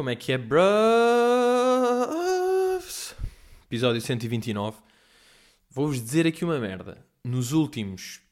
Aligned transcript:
Como 0.00 0.08
é 0.08 0.16
que 0.16 0.32
é, 0.32 0.38
bros? 0.38 0.64
Episódio 3.66 4.00
129. 4.00 4.78
Vou-vos 5.68 6.00
dizer 6.00 6.26
aqui 6.26 6.42
uma 6.42 6.58
merda. 6.58 7.04
Nos 7.22 7.52
últimos 7.52 8.22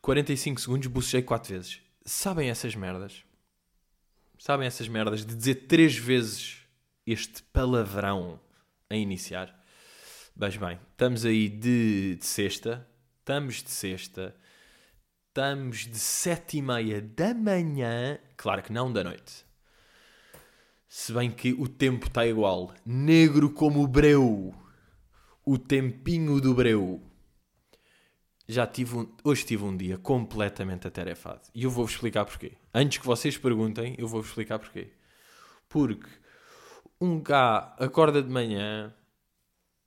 45 0.00 0.60
segundos 0.60 0.88
bocejei 0.88 1.22
4 1.22 1.54
vezes. 1.54 1.80
Sabem 2.04 2.50
essas 2.50 2.74
merdas? 2.74 3.22
Sabem 4.36 4.66
essas 4.66 4.88
merdas 4.88 5.24
de 5.24 5.36
dizer 5.36 5.54
3 5.68 5.96
vezes 5.96 6.62
este 7.06 7.44
palavrão 7.44 8.40
a 8.90 8.96
iniciar? 8.96 9.56
Mas 10.34 10.56
bem, 10.56 10.80
estamos 10.90 11.24
aí 11.24 11.48
de, 11.48 12.16
de 12.16 12.26
sexta. 12.26 12.84
Estamos 13.20 13.62
de 13.62 13.70
sexta. 13.70 14.34
Estamos 15.28 15.86
de 15.86 16.00
sete 16.00 16.56
e 16.56 16.62
meia 16.62 17.00
da 17.00 17.32
manhã. 17.32 18.18
Claro 18.36 18.60
que 18.60 18.72
não 18.72 18.92
da 18.92 19.04
noite. 19.04 19.44
Se 20.96 21.12
bem 21.12 21.28
que 21.28 21.52
o 21.54 21.66
tempo 21.66 22.06
está 22.06 22.24
igual. 22.24 22.72
Negro 22.86 23.50
como 23.50 23.82
o 23.82 23.88
breu. 23.88 24.54
O 25.44 25.58
tempinho 25.58 26.40
do 26.40 26.54
breu. 26.54 27.02
Já 28.46 28.64
tive 28.64 28.98
um, 28.98 29.12
hoje 29.24 29.44
tive 29.44 29.64
um 29.64 29.76
dia 29.76 29.98
completamente 29.98 30.86
atarefado. 30.86 31.40
E 31.52 31.64
eu 31.64 31.70
vou-vos 31.70 31.94
explicar 31.94 32.24
porquê. 32.24 32.52
Antes 32.72 32.98
que 32.98 33.06
vocês 33.06 33.36
perguntem, 33.36 33.96
eu 33.98 34.06
vou-vos 34.06 34.28
explicar 34.28 34.60
porquê. 34.60 34.92
Porque 35.68 36.08
um 37.00 37.20
gá 37.20 37.74
acorda 37.76 38.22
de 38.22 38.30
manhã 38.30 38.94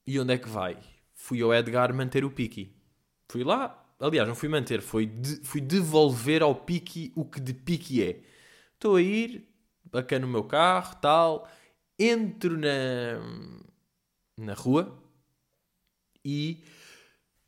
e 0.05 0.19
onde 0.19 0.33
é 0.33 0.37
que 0.37 0.49
vai? 0.49 0.77
Fui 1.13 1.41
ao 1.41 1.53
Edgar 1.53 1.93
manter 1.93 2.25
o 2.25 2.31
piqui. 2.31 2.75
Fui 3.29 3.45
lá. 3.45 3.81
Aliás, 3.97 4.27
não 4.27 4.35
fui 4.35 4.49
manter, 4.49 4.81
fui, 4.81 5.05
de, 5.05 5.37
fui 5.37 5.61
devolver 5.61 6.43
ao 6.43 6.53
piqui 6.53 7.13
o 7.15 7.23
que 7.23 7.39
de 7.39 7.53
piqui 7.53 8.03
é. 8.03 8.19
Estou 8.73 8.97
a 8.97 9.01
ir, 9.01 9.46
bacana 9.91 10.25
no 10.25 10.31
meu 10.31 10.43
carro, 10.43 10.95
tal. 11.01 11.47
Entro 11.99 12.57
na, 12.57 13.19
na 14.37 14.53
rua 14.53 14.97
e. 16.23 16.63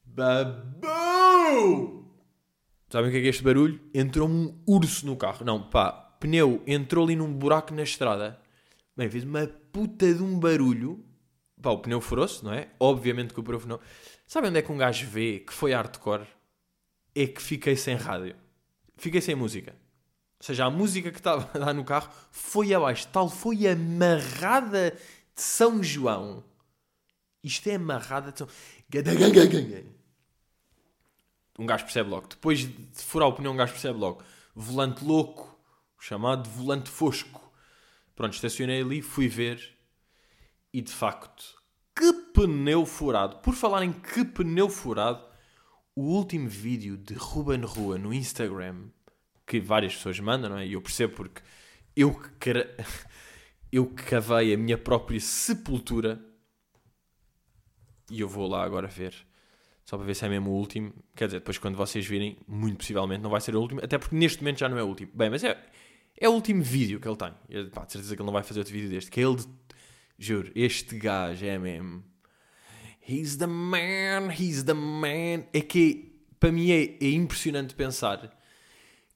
Babou! 0.04 2.00
Sabem 2.90 3.10
o 3.10 3.12
que 3.12 3.18
é, 3.20 3.22
que 3.22 3.28
é 3.28 3.30
este 3.30 3.44
barulho? 3.44 3.80
Entrou-me 3.94 4.34
um 4.36 4.64
urso 4.66 5.06
no 5.06 5.16
carro. 5.16 5.46
Não, 5.46 5.70
pá, 5.70 5.92
pneu 6.20 6.64
entrou 6.66 7.06
ali 7.06 7.16
num 7.16 7.32
buraco 7.32 7.74
na 7.74 7.84
estrada. 7.84 8.42
Bem, 8.98 9.10
fez 9.10 9.24
uma 9.24 9.46
puta 9.72 10.12
de 10.12 10.24
um 10.24 10.40
barulho. 10.40 11.06
Pá, 11.62 11.70
o 11.70 11.80
pneu 11.80 12.02
furou-se, 12.02 12.44
não 12.44 12.54
é? 12.54 12.70
Obviamente 12.80 13.34
que 13.34 13.40
o 13.40 13.44
pneu 13.44 13.62
não. 13.68 13.80
Sabem 14.26 14.50
onde 14.50 14.60
é 14.60 14.62
que 14.62 14.72
um 14.72 14.78
gajo 14.78 15.08
vê 15.08 15.40
que 15.40 15.54
foi 15.54 15.74
hardcore? 15.74 16.26
É 17.14 17.28
que 17.28 17.42
fiquei 17.42 17.76
sem 17.76 17.96
rádio. 17.96 18.36
Fiquei 18.98 19.22
sem 19.22 19.36
música. 19.36 19.76
Ou 20.40 20.46
seja, 20.46 20.66
a 20.66 20.70
música 20.70 21.12
que 21.12 21.18
estava 21.18 21.50
lá 21.60 21.74
no 21.74 21.84
carro 21.84 22.10
foi 22.32 22.74
abaixo. 22.74 23.08
Tal 23.10 23.30
foi 23.30 23.68
amarrada 23.68 24.92
de 24.92 25.42
São 25.42 25.84
João. 25.84 26.44
Isto 27.44 27.70
é 27.70 27.76
amarrada 27.76 28.32
de 28.32 28.40
São... 28.40 28.48
Um 31.58 31.66
gajo 31.66 31.84
percebe 31.84 32.10
logo. 32.10 32.28
Depois 32.28 32.60
de 32.60 33.04
furar 33.04 33.28
o 33.28 33.34
pneu, 33.34 33.52
um 33.52 33.58
gajo 33.58 33.74
percebe 33.74 34.00
logo. 34.00 34.24
Volante 34.56 35.04
louco. 35.04 35.60
Chamado 36.00 36.50
volante 36.50 36.90
fosco. 36.90 37.52
Pronto, 38.16 38.34
estacionei 38.34 38.82
ali, 38.82 39.02
fui 39.02 39.28
ver. 39.28 39.78
E 40.74 40.82
de 40.82 40.92
facto, 40.92 41.62
que 41.94 42.14
pneu 42.34 42.86
furado. 42.86 43.40
Por 43.40 43.56
falar 43.56 43.84
em 43.84 43.92
que 43.92 44.24
pneu 44.24 44.70
furado, 44.70 45.22
o 45.94 46.04
último 46.04 46.48
vídeo 46.48 46.96
de 46.96 47.14
Ruben 47.14 47.62
Rua 47.62 47.98
no 47.98 48.14
Instagram 48.14 48.88
que 49.50 49.60
várias 49.60 49.96
pessoas 49.96 50.20
mandam, 50.20 50.52
não 50.52 50.60
é? 50.60 50.68
E 50.68 50.74
eu 50.74 50.82
percebo 50.82 51.16
porque 51.16 51.42
eu 51.96 52.14
que 52.40 52.52
eu 53.74 53.88
cavei 53.88 54.54
a 54.54 54.58
minha 54.58 54.78
própria 54.78 55.20
sepultura 55.20 56.24
e 58.12 58.22
eu 58.22 58.30
vou 58.30 58.48
lá 58.48 58.64
agora 58.64 58.88
ver. 58.88 59.16
Só 59.84 59.98
para 59.98 60.06
ver 60.06 60.14
se 60.14 60.24
é 60.24 60.30
mesmo 60.30 60.52
o 60.52 60.54
último. 60.54 60.94
Quer 61.16 61.26
dizer, 61.26 61.40
depois 61.40 61.58
quando 61.58 61.76
vocês 61.76 62.06
virem, 62.06 62.38
muito 62.48 62.78
possivelmente 62.78 63.24
não 63.24 63.30
vai 63.32 63.42
ser 63.42 63.56
o 63.56 63.60
último. 63.60 63.84
Até 63.84 63.98
porque 63.98 64.16
neste 64.16 64.40
momento 64.44 64.60
já 64.60 64.70
não 64.70 64.78
é 64.78 64.84
o 64.84 64.88
último. 64.88 65.12
Bem, 65.16 65.32
mas 65.32 65.44
é, 65.44 65.60
é 66.16 66.30
o 66.30 66.34
último 66.34 66.62
vídeo 66.62 67.00
que 67.00 67.08
ele 67.08 67.18
tem. 67.18 67.34
Eu, 67.50 67.72
pá, 67.72 67.86
de 67.86 67.94
certeza 67.94 68.16
que 68.16 68.22
ele 68.22 68.28
não 68.28 68.34
vai 68.34 68.44
fazer 68.44 68.60
outro 68.60 68.74
vídeo 68.74 68.90
deste. 68.90 69.10
Que 69.10 69.20
é 69.20 69.24
ele 69.24 69.38
de... 69.38 69.48
Juro, 70.20 70.52
este 70.54 70.96
gajo 70.96 71.44
é 71.44 71.58
mesmo. 71.58 72.04
He's 73.08 73.38
the 73.38 73.48
man, 73.48 74.32
he's 74.32 74.62
the 74.64 74.76
man. 74.76 75.48
É 75.52 75.62
que 75.62 76.22
para 76.40 76.52
mim 76.52 76.70
é, 76.70 76.98
é 77.02 77.10
impressionante 77.10 77.74
pensar 77.74 78.39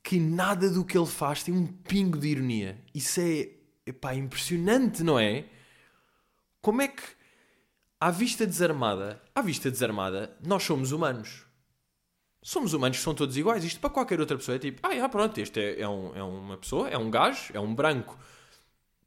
que 0.03 0.19
nada 0.19 0.69
do 0.69 0.83
que 0.83 0.97
ele 0.97 1.07
faz 1.07 1.43
tem 1.43 1.53
um 1.53 1.65
pingo 1.65 2.17
de 2.17 2.27
ironia. 2.27 2.77
Isso 2.93 3.21
é, 3.21 3.49
epá, 3.85 4.13
impressionante, 4.13 5.01
não 5.01 5.17
é? 5.17 5.45
Como 6.61 6.81
é 6.81 6.89
que, 6.89 7.03
à 7.99 8.11
vista 8.11 8.45
desarmada, 8.45 9.21
à 9.33 9.41
vista 9.41 9.71
desarmada, 9.71 10.37
nós 10.45 10.63
somos 10.63 10.91
humanos. 10.91 11.45
Somos 12.41 12.73
humanos 12.73 12.97
que 12.97 13.03
são 13.03 13.15
todos 13.15 13.37
iguais. 13.37 13.63
Isto 13.63 13.79
para 13.79 13.89
qualquer 13.89 14.19
outra 14.19 14.37
pessoa 14.37 14.57
é 14.57 14.59
tipo, 14.59 14.85
ah, 14.85 14.93
já, 14.93 15.07
pronto, 15.07 15.37
este 15.39 15.59
é, 15.61 15.79
é, 15.79 15.87
um, 15.87 16.13
é 16.13 16.21
uma 16.21 16.57
pessoa, 16.57 16.89
é 16.89 16.97
um 16.97 17.09
gajo, 17.09 17.53
é 17.53 17.59
um 17.59 17.73
branco 17.73 18.19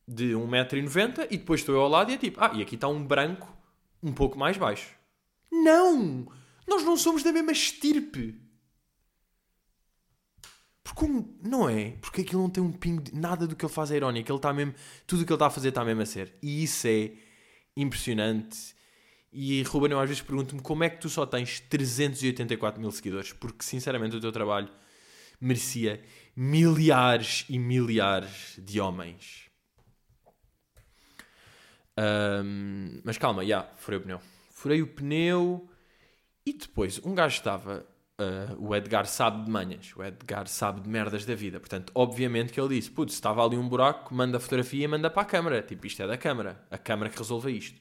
de 0.09 0.33
1,90m 0.33 1.27
e 1.31 1.37
depois 1.37 1.61
estou 1.61 1.75
eu 1.75 1.83
ao 1.83 1.89
lado 1.89 2.11
e 2.11 2.15
é 2.15 2.19
tipo, 2.19 2.41
ah, 2.43 2.53
e 2.55 2.63
aqui 2.63 2.77
está 2.77 2.89
um 2.89 3.05
branco 3.05 3.55
um 4.03 4.15
pouco 4.15 4.39
mais 4.39 4.57
baixo. 4.57 4.95
Não! 5.53 6.27
Nós 6.67 6.83
não 6.83 6.97
somos 6.97 7.23
da 7.23 7.33
mesma 7.33 7.53
estirpe. 7.53 8.46
Porque 10.86 11.04
não 11.42 11.69
é? 11.69 11.97
Porque 12.00 12.20
aquilo 12.20 12.42
não 12.42 12.48
tem 12.48 12.62
um 12.62 12.70
pingo 12.70 13.02
de 13.02 13.12
nada 13.12 13.44
do 13.44 13.56
que 13.56 13.64
ele 13.64 13.72
faz 13.72 13.91
é 13.91 13.97
irónico. 13.97 14.30
Ele 14.30 14.38
está 14.38 14.52
mesmo, 14.52 14.72
tudo 15.04 15.22
o 15.22 15.26
que 15.26 15.32
ele 15.32 15.36
está 15.36 15.47
a 15.48 15.50
fazer 15.50 15.70
está 15.70 15.84
mesmo 15.84 16.02
a 16.02 16.06
ser. 16.06 16.32
E 16.41 16.62
isso 16.62 16.86
é 16.86 17.10
impressionante. 17.76 18.76
E 19.32 19.64
Ruben, 19.64 19.91
eu 19.91 19.98
às 19.98 20.08
vezes 20.08 20.22
pergunto-me 20.22 20.62
como 20.62 20.84
é 20.84 20.88
que 20.88 21.00
tu 21.00 21.08
só 21.08 21.26
tens 21.26 21.58
384 21.58 22.80
mil 22.80 22.92
seguidores? 22.92 23.32
Porque 23.32 23.64
sinceramente 23.64 24.14
o 24.14 24.20
teu 24.20 24.30
trabalho 24.30 24.69
merecia 25.41 26.00
milhares 26.36 27.44
e 27.48 27.58
milhares 27.58 28.54
de 28.56 28.80
homens. 28.80 29.50
Um, 31.98 33.00
mas 33.03 33.18
calma, 33.18 33.42
já, 33.42 33.48
yeah, 33.48 33.70
furei 33.76 33.98
o 33.98 34.03
pneu. 34.03 34.20
Furei 34.53 34.82
o 34.82 34.86
pneu 34.86 35.68
e 36.47 36.53
depois 36.53 37.00
um 37.04 37.12
gajo 37.12 37.38
estava 37.38 37.84
Uh, 38.19 38.56
o 38.59 38.75
Edgar 38.75 39.04
sabe 39.04 39.44
de 39.44 39.50
manhas, 39.50 39.93
o 39.94 40.03
Edgar 40.03 40.49
sabe 40.49 40.81
de 40.81 40.88
merdas 40.88 41.27
da 41.27 41.34
vida. 41.34 41.60
Portanto, 41.60 41.93
obviamente 41.94 42.50
que 42.50 42.59
ele 42.59 42.75
disse: 42.75 42.91
Putz, 42.91 43.12
estava 43.12 43.44
ali 43.44 43.59
um 43.59 43.69
buraco, 43.69 44.15
manda 44.15 44.38
a 44.38 44.41
fotografia 44.41 44.84
e 44.84 44.88
manda 44.88 45.10
para 45.10 45.22
a 45.22 45.25
câmara. 45.27 45.62
Tipo, 45.62 45.87
isto 45.87 46.03
é 46.03 46.06
da 46.06 46.16
câmara, 46.16 46.65
a 46.71 46.78
câmara 46.78 47.10
que 47.10 47.19
resolve 47.19 47.54
isto. 47.54 47.78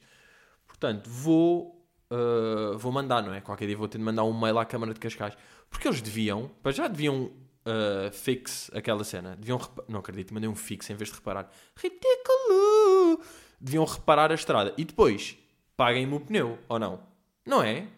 Portanto, 0.66 1.08
vou, 1.08 1.88
uh, 2.10 2.76
vou 2.76 2.92
mandar, 2.92 3.22
não 3.22 3.32
é? 3.32 3.40
Qualquer 3.40 3.66
dia 3.66 3.76
vou 3.76 3.88
ter 3.88 3.96
de 3.96 4.04
mandar 4.04 4.24
um 4.24 4.38
mail 4.38 4.58
à 4.58 4.66
câmara 4.66 4.92
de 4.92 5.00
Cascais. 5.00 5.34
Porque 5.70 5.88
eles 5.88 6.02
deviam, 6.02 6.50
para 6.62 6.70
já 6.70 6.86
deviam 6.86 7.24
uh, 7.24 8.12
fix 8.12 8.70
aquela 8.74 9.04
cena. 9.04 9.36
Deviam, 9.36 9.58
não 9.88 10.00
acredito, 10.00 10.34
mandei 10.34 10.50
um 10.50 10.54
fix 10.54 10.90
em 10.90 10.94
vez 10.94 11.08
de 11.08 11.16
reparar. 11.16 11.50
Ridículo! 11.74 13.24
Deviam 13.58 13.86
reparar 13.86 14.30
a 14.30 14.34
estrada 14.34 14.74
e 14.76 14.84
depois 14.84 15.38
paguem-me 15.78 16.14
o 16.14 16.20
pneu, 16.20 16.58
ou 16.68 16.78
não? 16.78 17.00
Não 17.46 17.62
é? 17.62 17.88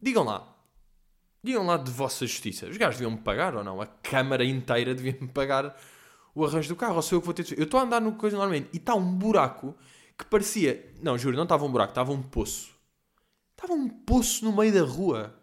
Digam 0.00 0.24
lá, 0.24 0.55
Digam 1.46 1.64
lá 1.64 1.76
de 1.76 1.92
vossa 1.92 2.26
justiça. 2.26 2.66
Os 2.66 2.76
gajos 2.76 2.98
deviam-me 2.98 3.22
pagar 3.22 3.54
ou 3.54 3.62
não? 3.62 3.80
A 3.80 3.86
câmara 3.86 4.44
inteira 4.44 4.92
devia-me 4.92 5.28
pagar 5.28 5.80
o 6.34 6.44
arranjo 6.44 6.68
do 6.70 6.74
carro. 6.74 6.96
Ou 6.96 7.02
sou 7.02 7.18
eu 7.18 7.20
que 7.20 7.26
vou 7.26 7.34
ter 7.34 7.44
de... 7.44 7.56
Eu 7.56 7.62
estou 7.62 7.78
a 7.78 7.84
andar 7.84 8.00
no 8.00 8.16
coisa 8.16 8.36
normalmente 8.36 8.68
e 8.72 8.78
está 8.78 8.96
um 8.96 9.14
buraco 9.14 9.72
que 10.18 10.24
parecia. 10.24 10.92
Não, 11.00 11.16
juro, 11.16 11.36
não 11.36 11.44
estava 11.44 11.64
um 11.64 11.70
buraco, 11.70 11.92
estava 11.92 12.10
um 12.10 12.20
poço. 12.20 12.74
Estava 13.52 13.74
um 13.74 13.88
poço 13.88 14.44
no 14.44 14.56
meio 14.56 14.74
da 14.74 14.82
rua. 14.82 15.40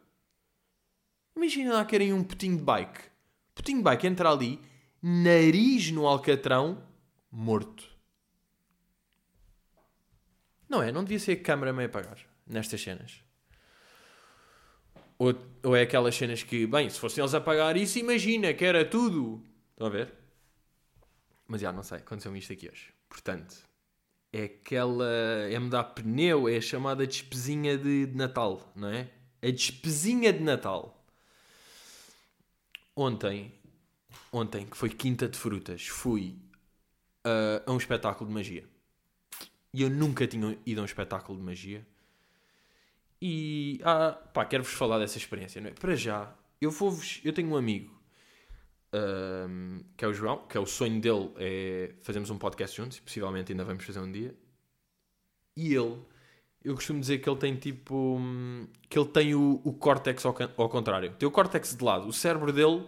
Imagina 1.38 1.73
lá 1.73 1.85
querem 1.85 2.11
um 2.11 2.22
putinho 2.22 2.58
de 2.58 2.64
bike. 2.64 2.99
Putinho 3.56 3.78
de 3.78 3.85
bike 3.85 4.06
entra 4.06 4.29
ali, 4.29 4.59
nariz 5.02 5.90
no 5.90 6.06
alcatrão, 6.06 6.84
morto. 7.32 7.88
Não 10.67 10.84
é? 10.84 10.91
Não 10.91 11.06
devia 11.06 11.20
ser 11.20 11.32
a 11.32 11.41
câmara 11.41 11.72
meio 11.72 11.88
a 11.88 11.91
pagar 11.91 12.17
nestas 12.46 12.82
cenas. 12.82 13.23
Ou, 15.23 15.34
ou 15.64 15.73
é 15.73 15.84
aquelas 15.84 16.16
cenas 16.16 16.43
que, 16.43 16.67
bem, 16.67 16.90
se 16.90 16.99
fossem 16.99 17.22
eles 17.22 17.34
a 17.34 17.40
pagar 17.40 17.78
isso, 17.78 17.97
imagina 17.97 18.53
que 18.53 18.66
era 18.66 18.84
tudo. 18.84 19.41
Estão 19.72 19.87
a 19.87 19.90
ver? 19.90 20.14
Mas 21.47 21.61
já 21.61 21.72
não 21.72 21.81
sei, 21.81 21.99
aconteceu-me 21.99 22.40
isto 22.40 22.52
aqui 22.52 22.70
hoje. 22.70 22.93
Portanto, 23.08 23.55
é 24.34 24.43
aquela. 24.43 25.08
É 25.49 25.58
mudar 25.58 25.85
pneu, 25.85 26.49
é 26.49 26.58
a 26.58 26.61
chamada 26.61 27.08
despesinha 27.08 27.78
de, 27.78 28.08
de 28.08 28.17
Natal, 28.17 28.70
não 28.75 28.90
é? 28.90 29.09
A 29.41 29.49
despesinha 29.49 30.34
de 30.34 30.41
Natal. 30.41 31.02
Ontem, 32.93 33.53
ontem, 34.29 34.66
que 34.66 34.75
foi 34.75 34.90
Quinta 34.90 35.29
de 35.29 35.37
Frutas, 35.37 35.87
fui 35.87 36.35
uh, 37.25 37.64
a 37.66 37.72
um 37.72 37.78
espetáculo 37.78 38.28
de 38.28 38.34
magia. 38.34 38.66
E 39.73 39.84
eu 39.84 39.90
nunca 39.90 40.28
tinha 40.28 40.58
ido 40.66 40.79
a 40.79 40.84
um 40.84 40.85
espetáculo 40.85 41.37
de 41.37 41.46
magia. 41.46 41.87
E 43.25 43.79
ah, 43.85 44.11
pá, 44.34 44.43
quero-vos 44.43 44.73
falar 44.73 44.99
dessa 44.99 45.17
experiência. 45.17 45.61
Não 45.61 45.70
é? 45.70 45.72
Para 45.72 45.96
já, 45.96 46.35
eu 46.59 46.70
vou-vos. 46.70 47.22
Eu 47.23 47.31
tenho 47.31 47.47
um 47.47 47.55
amigo 47.55 47.90
um, 48.93 49.79
que 49.96 50.03
é 50.03 50.08
o 50.09 50.14
João, 50.14 50.46
que 50.46 50.58
é 50.58 50.59
o 50.59 50.66
sonho 50.66 50.99
dele, 50.99 51.31
é 51.37 51.93
fazermos 52.02 52.29
um 52.29 52.37
podcast 52.37 52.75
juntos, 52.75 52.97
e 52.97 53.02
possivelmente 53.02 53.53
ainda 53.53 53.64
vamos 53.64 53.85
fazer 53.85 54.02
um 54.02 54.11
dia. 54.11 54.35
E 55.55 55.73
ele, 55.73 56.02
eu 56.66 56.75
costumo 56.75 56.99
dizer 56.99 57.20
que 57.20 57.29
ele 57.29 57.40
tem 57.40 57.55
tipo. 57.55 58.20
que 58.90 58.99
ele 58.99 59.08
tem 59.08 59.34
o, 59.34 59.61
o 59.64 59.72
córtex 59.72 60.25
ao, 60.25 60.35
ao 60.58 60.67
contrário. 60.67 61.14
Tem 61.14 61.25
o 61.25 61.31
córtex 61.31 61.78
de 61.78 61.81
lado. 61.81 62.09
O 62.09 62.11
cérebro 62.11 62.52
dele 62.52 62.85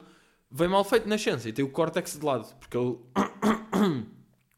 vem 0.52 0.68
mal 0.68 0.84
feito 0.84 1.08
na 1.08 1.18
ciência 1.18 1.48
e 1.48 1.54
tem 1.54 1.64
o 1.64 1.70
córtex 1.70 2.20
de 2.20 2.26
lado. 2.26 2.54
Porque 2.60 2.76
ele. 2.76 3.00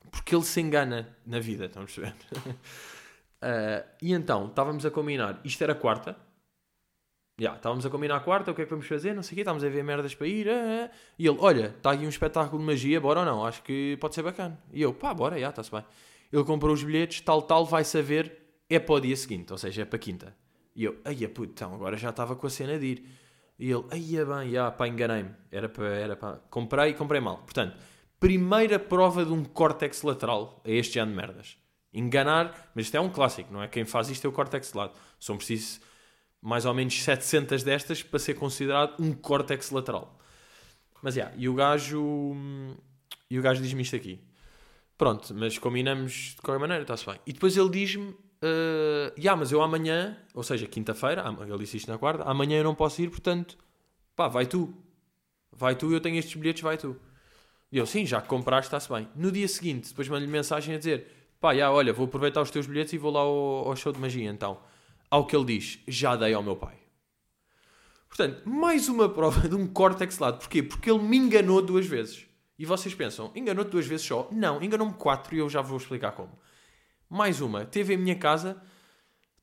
porque 0.09 0.33
ele 0.33 0.44
se 0.44 0.59
engana 0.59 1.15
na 1.24 1.39
vida, 1.39 1.65
estamos 1.65 1.91
a 2.00 2.01
perceber? 2.01 2.15
Ah, 3.42 3.86
e 4.01 4.13
então, 4.13 4.48
estávamos 4.48 4.86
a 4.86 4.92
combinar. 4.92 5.39
Isto 5.44 5.63
era 5.63 5.75
quarta. 5.75 6.16
Já, 7.39 7.56
estávamos 7.56 7.86
a 7.86 7.89
combinar 7.89 8.16
a 8.16 8.19
quarta, 8.19 8.50
o 8.50 8.56
que 8.56 8.63
é 8.63 8.66
que 8.66 8.72
vamos 8.72 8.88
fazer, 8.88 9.13
não 9.13 9.22
sei 9.22 9.34
o 9.34 9.36
quê, 9.36 9.42
estávamos 9.42 9.63
a 9.63 9.69
ver 9.69 9.84
merdas 9.84 10.16
para 10.16 10.28
ir. 10.28 10.50
ah, 10.50 10.86
ah. 10.86 10.95
E 11.19 11.28
ele, 11.28 11.38
olha, 11.39 11.68
está 11.68 11.92
aqui 11.92 12.06
um 12.06 12.10
espetáculo 12.10 12.60
de 12.60 12.66
magia, 12.66 13.00
bora 13.00 13.19
ou 13.19 13.25
não? 13.25 13.45
Acho 13.45 13.62
que 13.62 13.95
pode 14.01 14.16
ser 14.16 14.24
bacana. 14.24 14.60
E 14.74 14.81
eu, 14.81 14.94
pá, 14.94 15.13
bora, 15.13 15.39
já, 15.39 15.50
está-se 15.50 15.72
bem. 15.72 15.86
Ele 16.34 16.44
comprou 16.44 16.74
os 16.74 16.84
bilhetes, 16.84 17.22
tal, 17.22 17.42
tal, 17.44 17.63
vai 17.66 17.84
saber, 17.84 18.36
é 18.69 18.80
para 18.80 18.95
o 18.95 19.00
dia 19.00 19.16
seguinte, 19.16 19.51
ou 19.51 19.57
seja, 19.57 19.84
é 19.84 19.86
para 19.86 20.00
quinta. 20.00 20.36
E 20.75 20.84
eu, 20.84 20.98
ai, 21.06 21.16
puto, 21.28 21.51
então, 21.54 21.74
agora 21.74 21.95
já 21.95 22.10
estava 22.10 22.36
com 22.36 22.48
a 22.48 22.50
cena 22.50 22.78
de 22.80 22.86
ir. 22.86 23.06
E 23.60 23.72
ele, 23.72 23.86
ai, 23.92 24.25
bem, 24.25 24.51
já, 24.51 24.72
pá, 24.72 24.88
enganei-me. 24.88 25.31
Era 25.51 25.69
para, 25.69 25.88
era 25.88 26.16
para... 26.16 26.38
Comprei, 26.50 26.94
comprei 26.94 27.22
mal. 27.22 27.38
Portanto, 27.38 27.78
primeira 28.19 28.80
prova 28.80 29.24
de 29.24 29.31
um 29.31 29.44
córtex 29.44 30.01
lateral 30.01 30.62
a 30.66 30.69
este 30.69 30.98
ano 31.00 31.12
de 31.12 31.18
merdas. 31.18 31.57
Enganar, 31.94 32.72
mas 32.75 32.86
isto 32.86 32.95
é 32.95 33.01
um 33.01 33.10
clássico, 33.10 33.51
não 33.51 33.63
é? 33.63 33.68
Quem 33.68 33.86
faz 33.86 34.10
isto 34.10 34.25
é 34.25 34.30
o 34.30 34.34
córtex 34.34 34.72
de 34.72 34.78
lado. 34.78 34.94
São 35.19 35.38
preciso 35.38 35.80
mais 36.42 36.66
ou 36.66 36.74
menos 36.74 37.01
700 37.01 37.63
destas 37.63 38.04
para 38.04 38.19
ser 38.19 38.36
considerado 38.36 39.01
um 39.01 39.13
córtex 39.13 39.72
lateral. 39.72 40.18
Mas, 41.01 41.16
já, 41.16 41.31
e 41.36 41.48
o 41.48 41.54
gajo... 41.54 42.36
E 43.30 43.38
o 43.38 43.42
gajo 43.42 43.62
diz-me 43.62 43.81
isto 43.81 43.95
aqui. 43.95 44.22
Pronto, 44.98 45.34
mas 45.36 45.57
combinamos 45.60 46.36
de 46.36 46.42
qualquer 46.42 46.60
maneira, 46.60 46.81
está-se 46.81 47.06
bem. 47.06 47.19
E 47.25 47.34
depois 47.34 47.56
ele 47.56 47.69
diz-me, 47.69 48.10
uh, 48.10 49.13
já, 49.18 49.36
mas 49.36 49.51
eu 49.51 49.62
amanhã, 49.62 50.18
ou 50.34 50.42
seja, 50.42 50.66
quinta-feira, 50.66 51.24
ele 51.42 51.57
disse 51.60 51.78
isto 51.78 51.92
na 51.92 51.98
quarta, 51.98 52.24
amanhã 52.24 52.57
eu 52.57 52.63
não 52.63 52.74
posso 52.74 53.01
ir, 53.01 53.10
portanto, 53.10 53.57
pá, 54.16 54.28
vai 54.28 54.45
tu. 54.45 54.74
Vai 55.51 55.75
tu, 55.75 55.92
eu 55.92 56.00
tenho 56.00 56.18
estes 56.18 56.36
bilhetes, 56.36 56.62
vai 56.62 56.78
tu. 56.78 57.00
E 57.72 57.78
eu, 57.78 57.86
sim, 57.86 58.06
já 58.06 58.22
que 58.22 58.28
compraste, 58.28 58.68
está-se 58.68 58.89
bem. 58.92 59.07
No 59.16 59.31
dia 59.31 59.48
seguinte, 59.48 59.89
depois 59.89 60.07
mando-lhe 60.07 60.31
mensagem 60.31 60.74
a 60.74 60.78
dizer, 60.78 61.16
pá, 61.39 61.56
já, 61.56 61.72
olha, 61.72 61.94
vou 61.94 62.06
aproveitar 62.06 62.42
os 62.42 62.51
teus 62.51 62.68
bilhetes 62.68 62.94
e 62.94 62.98
vou 62.98 63.12
lá 63.12 63.22
ao, 63.22 63.69
ao 63.69 63.75
show 63.75 63.92
de 63.92 64.00
magia, 64.00 64.30
então. 64.30 64.60
Ao 65.10 65.25
que 65.25 65.36
ele 65.36 65.45
diz, 65.45 65.80
já 65.88 66.16
dei 66.16 66.34
ao 66.34 66.44
meu 66.44 66.56
pai. 66.56 66.75
Portanto, 68.07 68.48
mais 68.48 68.89
uma 68.89 69.07
prova 69.13 69.48
de 69.48 69.56
um 69.56 69.68
córtex 69.68 70.19
lado. 70.19 70.39
Porquê? 70.39 70.63
Porque 70.63 70.89
ele 70.89 71.00
me 71.00 71.18
enganou 71.18 71.62
duas 71.62 71.86
vezes. 71.86 72.25
E 72.57 72.66
vocês 72.66 72.95
pensam, 72.95 73.31
enganou-te 73.36 73.69
duas 73.69 73.86
vezes 73.86 74.06
só? 74.06 74.28
Não, 74.31 74.62
enganou-me 74.62 74.94
quatro 74.94 75.36
e 75.36 75.39
eu 75.39 75.50
já 75.50 75.62
vou 75.62 75.78
explicar 75.78 76.13
como. 76.13 76.38
Mais 77.10 77.39
uma, 77.39 77.66
teve 77.66 77.94
em 77.94 77.98
minha 77.98 78.16
casa, 78.16 78.62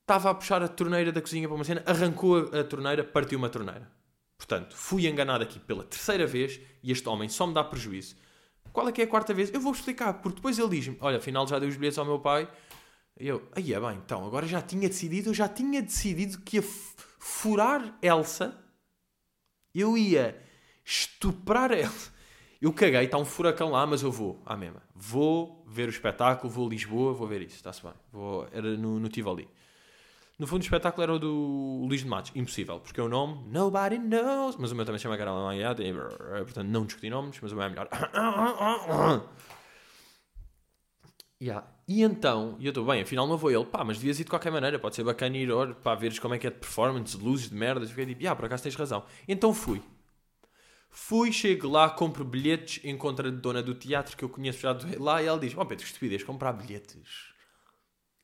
estava 0.01 0.31
a 0.31 0.35
puxar 0.35 0.63
a 0.63 0.69
torneira 0.69 1.13
da 1.13 1.21
cozinha 1.21 1.47
para 1.47 1.55
uma 1.55 1.65
cena, 1.65 1.83
arrancou 1.87 2.51
a 2.53 2.65
torneira, 2.65 3.05
partiu 3.05 3.39
uma 3.39 3.49
torneira. 3.49 3.91
Portanto, 4.37 4.77
fui 4.77 5.07
enganado 5.07 5.45
aqui 5.45 5.61
pela 5.61 5.85
terceira 5.85 6.27
vez 6.27 6.61
e 6.83 6.91
este 6.91 7.09
homem 7.09 7.29
só 7.29 7.47
me 7.47 7.55
dá 7.55 7.63
prejuízo. 7.63 8.17
Qual 8.73 8.89
é 8.89 8.93
que 8.93 9.03
é 9.03 9.05
a 9.05 9.09
quarta 9.09 9.33
vez? 9.33 9.53
Eu 9.53 9.61
vou 9.61 9.73
explicar, 9.73 10.15
porque 10.15 10.37
depois 10.37 10.59
ele 10.59 10.69
diz-me: 10.69 10.97
Olha, 11.01 11.19
afinal 11.19 11.47
já 11.47 11.59
dei 11.59 11.69
os 11.69 11.77
bilhetes 11.77 11.99
ao 11.99 12.05
meu 12.05 12.19
pai. 12.19 12.49
E 13.19 13.29
eu, 13.29 13.49
aí 13.53 13.73
é 13.73 13.79
bem, 13.79 13.97
então, 14.05 14.27
agora 14.27 14.47
já 14.47 14.61
tinha 14.61 14.89
decidido, 14.89 15.31
eu 15.31 15.35
já 15.35 15.49
tinha 15.49 15.81
decidido 15.81 16.39
que 16.39 16.57
ia 16.57 16.63
furar 16.63 17.97
Elsa, 18.03 18.59
eu 19.73 19.97
ia 19.97 20.41
estuprar 20.85 21.71
Elsa. 21.71 22.13
Eu 22.61 22.73
caguei, 22.73 23.05
está 23.05 23.19
um 23.19 23.25
furacão 23.25 23.71
lá, 23.71 23.87
mas 23.87 24.03
eu 24.03 24.11
vou, 24.11 24.43
à 24.45 24.57
mesma. 24.57 24.83
Vou 24.95 25.65
ver 25.69 25.87
o 25.87 25.91
espetáculo, 25.91 26.53
vou 26.53 26.67
a 26.67 26.71
Lisboa, 26.71 27.13
vou 27.13 27.29
ver 27.29 27.43
isso, 27.43 27.57
está-se 27.57 27.83
bem. 27.83 27.93
Vou, 28.11 28.49
era 28.51 28.77
no, 28.77 28.99
no 28.99 29.09
Tivoli. 29.09 29.49
No 30.39 30.47
fundo, 30.47 30.63
o 30.63 30.65
espetáculo 30.65 31.03
era 31.03 31.13
o 31.15 31.19
do 31.19 31.87
Luís 31.89 32.01
de 32.01 32.09
Matos. 32.09 32.33
Impossível, 32.35 32.81
porque 32.81 33.01
o 33.01 33.09
nome 33.09 33.49
Nobody 33.49 33.99
Knows. 33.99 34.57
Mas 34.57 34.73
o 34.73 34.75
meu 34.75 34.85
também 34.85 34.99
chama 34.99 35.17
Carol 35.17 35.45
Manhã, 35.45 35.75
portanto 35.75 36.67
não 36.67 36.85
discuti 36.85 37.09
nomes, 37.09 37.39
mas 37.41 37.53
o 37.53 37.57
meu 37.57 37.65
é 37.65 37.69
melhor. 37.69 37.89
Yeah. 41.43 41.67
E 41.87 42.03
então, 42.03 42.57
eu 42.59 42.71
estou 42.71 42.87
bem, 42.87 43.03
afinal 43.03 43.27
não 43.27 43.37
vou 43.37 43.51
ele, 43.51 43.67
pá, 43.67 43.85
mas 43.85 43.99
devias 43.99 44.19
ir 44.19 44.25
de 44.25 44.31
qualquer 44.31 44.51
maneira, 44.51 44.79
pode 44.79 44.95
ser 44.95 45.05
bacana 45.05 45.37
ir, 45.37 45.51
pá, 45.83 45.95
veres 45.95 46.19
como 46.19 46.33
é 46.33 46.39
que 46.39 46.47
é 46.47 46.51
de 46.51 46.57
performance, 46.57 47.15
luzes, 47.19 47.51
de 47.51 47.55
merdas. 47.55 47.91
Fiquei 47.91 48.07
tipo, 48.07 48.23
yeah, 48.23 48.35
por 48.35 48.47
acaso 48.47 48.63
tens 48.63 48.75
razão. 48.77 49.05
Então 49.29 49.53
fui. 49.53 49.83
Fui, 50.89 51.33
chego 51.33 51.69
lá, 51.69 51.91
compro 51.91 52.25
bilhetes, 52.25 52.83
encontro 52.85 53.29
a 53.29 53.31
dona 53.31 53.63
do 53.63 53.75
teatro 53.75 54.17
que 54.17 54.25
eu 54.25 54.29
conheço 54.29 54.61
já 54.61 54.75
lá 54.99 55.23
e 55.23 55.27
ela 55.27 55.39
diz: 55.39 55.53
Oh 55.55 55.67
Pedro, 55.67 55.85
que 55.85 55.91
estupidez, 55.91 56.23
comprar 56.23 56.53
bilhetes. 56.53 57.34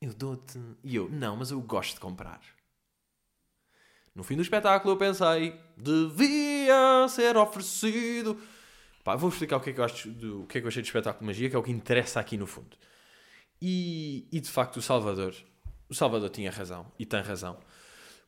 Eu 0.01 0.15
dou-te. 0.15 0.59
E 0.83 0.97
eu: 0.97 1.09
Não, 1.09 1.37
mas 1.37 1.51
eu 1.51 1.61
gosto 1.61 1.95
de 1.95 2.01
comprar. 2.01 2.41
No 4.15 4.25
fim 4.25 4.37
do 4.37 4.43
espetáculo 4.43 4.95
eu 4.95 4.97
pensei: 4.99 5.61
Devia 5.77 7.07
ser 7.09 7.37
oferecido. 7.37 8.41
Pá, 9.05 9.17
vou 9.17 9.31
explicar 9.31 9.57
o 9.57 9.61
que 9.61 9.71
é 9.71 9.73
que 9.73 9.81
eu 9.81 9.85
acho 9.85 10.11
do 10.11 10.43
o 10.43 10.47
que 10.47 10.59
é 10.59 10.61
que 10.61 10.67
eu 10.67 10.69
achei 10.69 10.83
do 10.83 10.87
espetáculo 10.87 11.21
de 11.21 11.27
magia, 11.27 11.51
que 11.51 11.57
é 11.57 11.59
o 11.59 11.63
que 11.63 11.71
interessa 11.71 12.21
aqui 12.21 12.37
no 12.37 12.47
fundo. 12.47 12.77
E, 13.61 14.27
e 14.33 14.41
de 14.41 14.49
facto 14.49 14.79
o 14.79 14.83
Salvador, 14.83 15.35
o 15.89 15.95
Salvador 15.95 16.31
tinha 16.31 16.51
razão 16.51 16.91
e 16.99 17.05
tem 17.05 17.21
razão. 17.21 17.59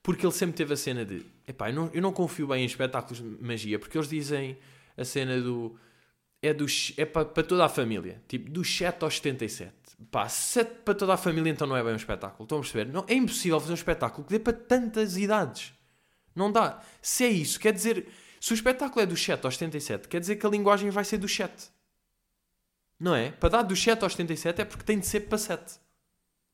Porque 0.02 0.26
ele 0.26 0.32
sempre 0.32 0.56
teve 0.56 0.74
a 0.74 0.76
cena 0.76 1.04
de 1.04 1.24
epá, 1.46 1.70
eu 1.70 1.74
não, 1.74 1.90
eu 1.94 2.02
não 2.02 2.12
confio 2.12 2.48
bem 2.48 2.62
em 2.62 2.66
espetáculos 2.66 3.18
de 3.18 3.42
magia, 3.42 3.78
porque 3.78 3.96
eles 3.96 4.08
dizem 4.08 4.58
a 4.96 5.04
cena 5.04 5.40
do 5.40 5.78
é, 6.42 6.50
é 6.96 7.04
para, 7.06 7.24
para 7.24 7.42
toda 7.44 7.64
a 7.64 7.68
família, 7.68 8.20
tipo 8.26 8.50
dos 8.50 8.76
7 8.76 9.04
aos 9.04 9.14
77. 9.16 9.72
Pá, 10.10 10.28
7 10.28 10.80
para 10.84 10.94
toda 10.94 11.14
a 11.14 11.16
família 11.16 11.50
então 11.50 11.66
não 11.66 11.76
é 11.76 11.82
bem 11.82 11.92
um 11.92 11.96
espetáculo. 11.96 12.42
Estão 12.42 12.58
a 12.58 12.60
perceber? 12.60 12.92
Não, 12.92 13.04
é 13.06 13.14
impossível 13.14 13.60
fazer 13.60 13.72
um 13.72 13.76
espetáculo 13.76 14.24
que 14.26 14.32
dê 14.32 14.38
para 14.40 14.52
tantas 14.52 15.16
idades. 15.16 15.72
Não 16.34 16.50
dá. 16.50 16.82
Se 17.00 17.24
é 17.24 17.28
isso, 17.28 17.60
quer 17.60 17.72
dizer, 17.72 18.08
se 18.40 18.52
o 18.52 18.54
espetáculo 18.54 19.00
é 19.00 19.06
dos 19.06 19.22
7 19.22 19.44
aos 19.44 19.54
77, 19.56 20.08
quer 20.08 20.18
dizer 20.18 20.36
que 20.36 20.44
a 20.44 20.50
linguagem 20.50 20.90
vai 20.90 21.04
ser 21.04 21.18
dos 21.18 21.32
7. 21.32 21.70
Não 22.98 23.14
é? 23.14 23.30
Para 23.30 23.48
dar 23.50 23.62
dos 23.62 23.80
7 23.80 24.02
aos 24.02 24.12
77 24.12 24.62
é 24.62 24.64
porque 24.64 24.84
tem 24.84 24.98
de 24.98 25.06
ser 25.06 25.20
para 25.20 25.38
7. 25.38 25.78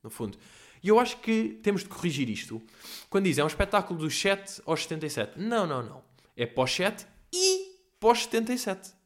No 0.03 0.09
fundo. 0.09 0.37
E 0.83 0.87
eu 0.87 0.99
acho 0.99 1.17
que 1.17 1.59
temos 1.63 1.81
de 1.81 1.89
corrigir 1.89 2.29
isto. 2.29 2.61
Quando 3.09 3.25
dizem 3.25 3.41
é 3.41 3.45
um 3.45 3.47
espetáculo 3.47 3.99
dos 3.99 4.19
7 4.19 4.61
aos 4.65 4.83
77. 4.83 5.39
Não, 5.39 5.65
não, 5.65 5.83
não. 5.83 6.03
É 6.37 6.45
pós 6.45 6.71
7 6.71 7.05
e 7.33 7.81
pós 7.99 8.23
77. 8.23 8.98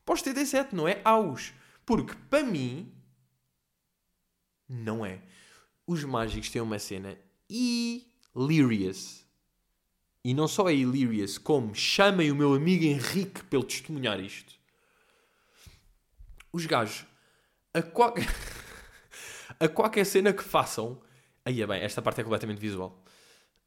E 0.00 0.04
pós 0.04 0.20
77, 0.20 0.74
não 0.74 0.88
é 0.88 1.00
aos. 1.04 1.52
Porque 1.84 2.14
para 2.28 2.42
mim, 2.44 2.92
não 4.68 5.04
é. 5.04 5.20
Os 5.86 6.04
mágicos 6.04 6.50
têm 6.50 6.62
uma 6.62 6.78
cena 6.78 7.18
hilarious. 7.48 9.26
E 10.24 10.34
não 10.34 10.46
só 10.46 10.68
é 10.68 10.74
hilarious, 10.74 11.38
como 11.38 11.74
chamem 11.74 12.30
o 12.30 12.36
meu 12.36 12.54
amigo 12.54 12.84
Henrique 12.84 13.42
para 13.44 13.58
ele 13.58 13.66
testemunhar 13.66 14.20
isto. 14.20 14.54
Os 16.52 16.66
gajos, 16.66 17.06
a 17.72 17.82
qualquer, 17.82 18.26
a 19.58 19.68
qualquer 19.68 20.04
cena 20.04 20.32
que 20.32 20.42
façam. 20.42 21.00
Aí 21.44 21.62
é 21.62 21.66
bem, 21.66 21.80
esta 21.80 22.02
parte 22.02 22.20
é 22.20 22.24
completamente 22.24 22.60
visual. 22.60 23.02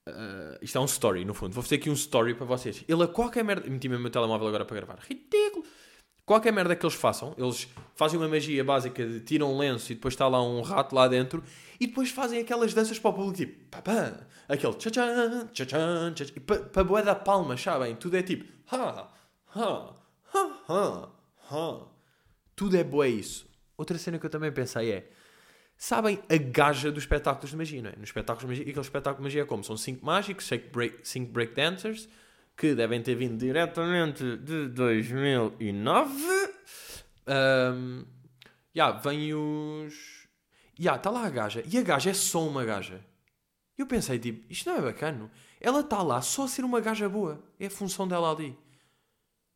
Uh, 0.08 0.60
isto 0.62 0.78
é 0.78 0.82
um 0.82 0.86
story, 0.86 1.26
no 1.26 1.34
fundo. 1.34 1.54
Vou 1.54 1.64
fazer 1.64 1.76
aqui 1.76 1.90
um 1.90 1.94
story 1.94 2.36
para 2.36 2.46
vocês. 2.46 2.84
Ele 2.88 3.04
a 3.04 3.08
qualquer 3.08 3.44
merda. 3.44 3.70
Meti 3.70 3.88
mesmo 3.88 4.02
o 4.02 4.04
meu 4.04 4.12
telemóvel 4.12 4.48
agora 4.48 4.66
para 4.66 4.76
gravar. 4.76 5.00
Ridículo! 5.00 5.66
Qualquer 6.26 6.54
merda 6.54 6.74
que 6.74 6.86
eles 6.86 6.96
façam, 6.96 7.36
eles 7.38 7.68
fazem 7.96 8.18
uma 8.18 8.30
magia 8.30 8.64
básica 8.64 9.06
de 9.06 9.20
tiram 9.20 9.54
um 9.54 9.58
lenço 9.58 9.92
e 9.92 9.96
depois 9.96 10.14
está 10.14 10.26
lá 10.28 10.42
um 10.42 10.62
rato 10.62 10.96
lá 10.96 11.06
dentro 11.08 11.44
e 11.78 11.86
depois 11.86 12.12
fazem 12.12 12.40
aquelas 12.40 12.74
danças 12.74 12.98
para 12.98 13.10
o 13.10 13.14
público 13.14 13.36
tipo 13.36 13.66
papá, 13.70 14.26
aquele 14.48 14.74
tchan 14.76 15.48
tchan 15.54 16.14
tchan 16.14 16.34
e 16.34 16.40
para 16.40 16.60
pa 16.62 16.84
boé 16.84 17.02
da 17.02 17.14
palma, 17.14 17.58
sabem? 17.58 17.94
Tudo 17.98 18.16
é 18.16 18.24
tipo 18.24 18.46
ha, 18.72 19.10
ha, 19.54 19.96
ha, 20.34 20.64
ha, 20.70 21.10
ha. 21.52 21.88
Tudo 22.56 22.78
é 22.78 22.84
boé 22.86 23.10
isso. 23.10 23.46
Outra 23.76 23.98
cena 23.98 24.18
que 24.18 24.26
eu 24.26 24.30
também 24.30 24.52
pensei 24.52 24.92
é 24.92 25.10
sabem 25.76 26.20
a 26.30 26.38
gaja 26.38 26.90
dos 26.90 27.04
espetáculos 27.04 27.50
de 27.50 27.58
magia, 27.58 27.82
não 27.82 27.90
é? 27.90 27.96
Nos 27.98 28.08
espetáculos 28.08 28.44
de 28.44 28.48
magia, 28.48 28.64
aquele 28.64 28.80
espetáculo 28.80 29.18
de 29.18 29.24
magia 29.24 29.42
é 29.42 29.46
como? 29.46 29.62
São 29.62 29.76
cinco 29.76 30.06
mágicos, 30.06 30.46
cinco 30.46 30.70
break, 30.72 31.00
cinco 31.04 31.34
break 31.34 31.54
dancers 31.54 32.08
que 32.56 32.76
devem 32.76 33.02
ter 33.02 33.16
vindo 33.16 33.38
diretamente 33.38 34.38
de 34.38 34.68
2009. 34.70 36.14
Um, 37.28 38.06
yeah, 38.76 39.00
vem 39.00 39.34
os. 39.34 40.28
Yeah, 40.80 40.98
está 40.98 41.10
lá 41.10 41.26
a 41.26 41.30
gaja. 41.30 41.64
E 41.66 41.78
a 41.78 41.82
gaja 41.82 42.10
é 42.12 42.14
só 42.14 42.48
uma 42.48 42.64
gaja. 42.64 43.04
Eu 43.78 43.88
pensei, 43.88 44.20
tipo, 44.20 44.46
isto 44.52 44.70
não 44.70 44.78
é 44.78 44.82
bacana. 44.82 45.32
Ela 45.60 45.80
está 45.80 46.02
lá 46.02 46.22
só 46.22 46.44
a 46.44 46.48
ser 46.48 46.64
uma 46.64 46.80
gaja 46.80 47.10
boa. 47.10 47.44
É 47.60 47.68
a 47.68 47.72
função 47.72 48.08
dela 48.08 48.32
ali. 48.32 48.58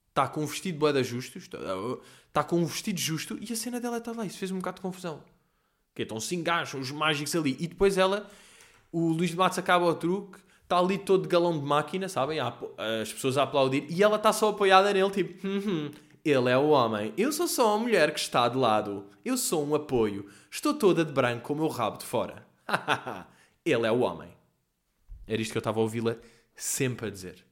Está 0.09 0.27
com 0.27 0.43
um 0.43 0.47
vestido 0.47 0.79
boa 0.79 0.93
de 0.93 1.03
justos. 1.03 1.43
Está, 1.43 1.57
está 2.27 2.43
com 2.43 2.57
um 2.57 2.65
vestido 2.65 2.99
justo 2.99 3.37
e 3.39 3.51
a 3.51 3.55
cena 3.55 3.79
dela 3.79 3.97
está 3.97 4.11
lá. 4.11 4.25
Isso 4.25 4.37
fez 4.37 4.51
um 4.51 4.57
bocado 4.57 4.77
de 4.77 4.81
confusão. 4.81 5.23
Que 5.93 6.03
estão 6.03 6.19
cinco 6.19 6.43
gajos, 6.43 6.81
os 6.81 6.91
mágicos 6.91 7.35
ali. 7.35 7.55
E 7.59 7.67
depois 7.67 7.97
ela, 7.97 8.29
o 8.91 9.09
Luís 9.09 9.31
de 9.31 9.35
Matos 9.35 9.59
acaba 9.59 9.85
o 9.85 9.95
truque 9.95 10.39
está 10.67 10.79
ali 10.79 10.97
todo 10.97 11.21
de 11.21 11.29
galão 11.29 11.57
de 11.57 11.65
máquina, 11.65 12.09
sabem? 12.09 12.39
As 12.41 13.13
pessoas 13.13 13.37
a 13.37 13.43
aplaudir 13.43 13.85
e 13.89 14.03
ela 14.03 14.17
está 14.17 14.33
só 14.33 14.49
apoiada 14.49 14.91
nele, 14.93 15.09
tipo, 15.09 15.47
hum, 15.47 15.61
hum, 15.65 15.91
ele 16.25 16.49
é 16.49 16.57
o 16.57 16.69
homem, 16.69 17.13
eu 17.17 17.31
sou 17.31 17.47
só 17.47 17.75
a 17.75 17.79
mulher 17.79 18.13
que 18.13 18.19
está 18.19 18.49
de 18.49 18.57
lado, 18.57 19.05
eu 19.23 19.37
sou 19.37 19.65
um 19.65 19.73
apoio, 19.73 20.29
estou 20.51 20.73
toda 20.73 21.05
de 21.05 21.13
branco 21.13 21.47
com 21.47 21.53
o 21.53 21.55
meu 21.55 21.67
rabo 21.69 21.97
de 21.97 22.03
fora. 22.03 22.45
ele 23.63 23.87
é 23.87 23.91
o 23.91 23.99
homem. 23.99 24.29
Era 25.25 25.41
isto 25.41 25.51
que 25.51 25.57
eu 25.57 25.61
estava 25.61 25.79
a 25.79 25.83
ouvi-la 25.83 26.17
sempre 26.53 27.07
a 27.07 27.09
dizer. 27.09 27.45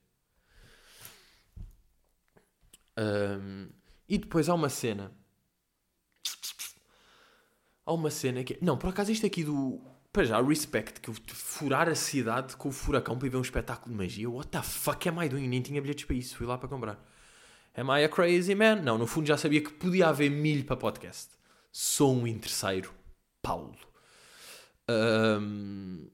Um, 2.98 3.70
e 4.10 4.18
depois 4.18 4.50
há 4.50 4.54
uma 4.54 4.70
cena. 4.70 5.12
Há 7.86 7.94
uma 7.94 8.10
cena 8.10 8.44
que. 8.44 8.58
Não, 8.62 8.78
por 8.78 8.90
acaso 8.90 9.12
isto 9.12 9.26
aqui 9.26 9.44
do. 9.44 9.82
Para 10.16 10.24
já, 10.24 10.42
respect, 10.42 11.02
que 11.02 11.12
furar 11.34 11.90
a 11.90 11.94
cidade 11.94 12.56
com 12.56 12.70
o 12.70 12.72
furacão 12.72 13.18
para 13.18 13.28
ir 13.28 13.32
ver 13.32 13.36
um 13.36 13.42
espetáculo 13.42 13.92
de 13.92 14.02
magia. 14.02 14.30
What 14.30 14.48
the 14.48 14.62
fuck 14.62 15.10
am 15.10 15.22
I 15.22 15.28
doing? 15.28 15.46
Nem 15.46 15.62
tinha 15.62 15.82
bilhetes 15.82 16.06
para 16.06 16.16
isso, 16.16 16.38
fui 16.38 16.48
lá 16.48 16.58
para 16.58 16.70
comprar. 16.70 17.06
Am 17.76 17.90
I 17.92 18.06
a 18.06 18.08
crazy 18.08 18.56
man? 18.56 18.78
Não, 18.78 18.98
no 18.98 19.08
fundo 19.08 19.28
já 19.28 19.36
sabia 19.36 19.62
que 19.62 19.72
podia 19.72 20.08
haver 20.08 20.32
milho 20.32 20.64
para 20.64 20.78
podcast. 20.78 21.32
Sou 21.70 22.16
um 22.16 22.26
interesseiro. 22.26 22.94
Paulo. 23.42 23.76
Um... 24.90 26.08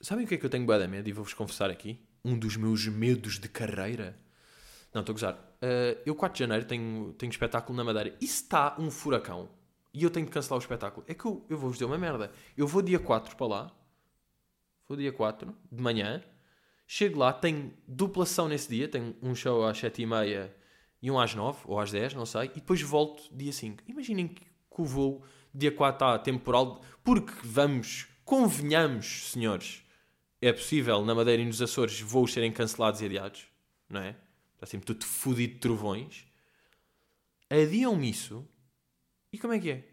Sabem 0.00 0.24
o 0.24 0.26
que 0.26 0.36
é 0.36 0.38
que 0.38 0.46
eu 0.46 0.50
tenho 0.50 0.66
da 0.66 0.88
medo? 0.88 1.10
E 1.10 1.12
vou-vos 1.12 1.34
confessar 1.34 1.68
aqui. 1.68 2.00
Um 2.24 2.38
dos 2.38 2.56
meus 2.56 2.86
medos 2.86 3.38
de 3.38 3.50
carreira. 3.50 4.18
Não, 4.94 5.02
estou 5.02 5.12
a 5.12 5.14
gozar. 5.14 5.34
Uh, 5.34 6.00
eu, 6.06 6.14
4 6.14 6.34
de 6.34 6.40
janeiro, 6.40 6.64
tenho, 6.64 7.12
tenho 7.18 7.28
espetáculo 7.28 7.76
na 7.76 7.84
Madeira. 7.84 8.16
E 8.18 8.26
se 8.26 8.44
está 8.44 8.76
um 8.78 8.90
furacão 8.90 9.57
e 9.92 10.02
eu 10.02 10.10
tenho 10.10 10.26
de 10.26 10.32
cancelar 10.32 10.58
o 10.58 10.62
espetáculo, 10.62 11.04
é 11.08 11.14
que 11.14 11.24
eu, 11.24 11.44
eu 11.48 11.58
vou-vos 11.58 11.76
dizer 11.76 11.86
uma 11.86 11.98
merda. 11.98 12.30
Eu 12.56 12.66
vou 12.66 12.82
dia 12.82 12.98
4 12.98 13.36
para 13.36 13.46
lá. 13.46 13.72
Vou 14.86 14.96
dia 14.96 15.12
4 15.12 15.54
de 15.70 15.82
manhã. 15.82 16.22
Chego 16.86 17.18
lá, 17.18 17.32
tenho 17.32 17.74
duplação 17.86 18.48
nesse 18.48 18.68
dia. 18.68 18.88
Tenho 18.88 19.16
um 19.22 19.34
show 19.34 19.64
às 19.66 19.78
7h30 19.78 20.50
e 21.00 21.10
um 21.10 21.18
às 21.18 21.34
9 21.34 21.60
ou 21.64 21.78
às 21.80 21.90
10, 21.90 22.14
não 22.14 22.26
sei. 22.26 22.46
E 22.46 22.60
depois 22.60 22.80
volto 22.82 23.22
dia 23.34 23.52
5. 23.52 23.82
Imaginem 23.88 24.28
que, 24.28 24.44
que 24.44 24.80
o 24.80 24.84
voo 24.84 25.24
dia 25.54 25.72
4 25.72 25.94
está 25.94 26.18
temporal. 26.18 26.82
Porque 27.02 27.32
vamos, 27.42 28.06
convenhamos, 28.24 29.30
senhores, 29.30 29.82
é 30.40 30.52
possível 30.52 31.04
na 31.04 31.14
Madeira 31.14 31.42
e 31.42 31.46
nos 31.46 31.60
Açores 31.60 32.00
voos 32.00 32.32
serem 32.32 32.52
cancelados 32.52 33.00
e 33.00 33.06
adiados, 33.06 33.46
não 33.88 34.00
é? 34.00 34.14
Está 34.54 34.66
sempre 34.66 34.86
tudo 34.86 35.04
fodido 35.04 35.54
de 35.54 35.60
trovões. 35.60 36.26
Adiam-me 37.50 38.10
isso. 38.10 38.46
E 39.32 39.38
como 39.38 39.52
é 39.52 39.58
que 39.58 39.70
é? 39.70 39.84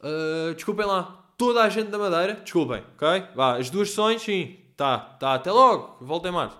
Uh, 0.00 0.54
desculpem 0.54 0.86
lá. 0.86 1.32
Toda 1.36 1.62
a 1.62 1.68
gente 1.68 1.90
da 1.90 1.98
Madeira. 1.98 2.34
Desculpem, 2.34 2.84
ok? 2.94 3.34
Vá, 3.34 3.58
as 3.58 3.70
duas 3.70 3.90
sessões, 3.90 4.22
sim. 4.22 4.58
Tá, 4.76 4.98
tá. 4.98 5.34
Até 5.34 5.50
logo. 5.50 6.04
Volta 6.04 6.28
em 6.28 6.32
março. 6.32 6.58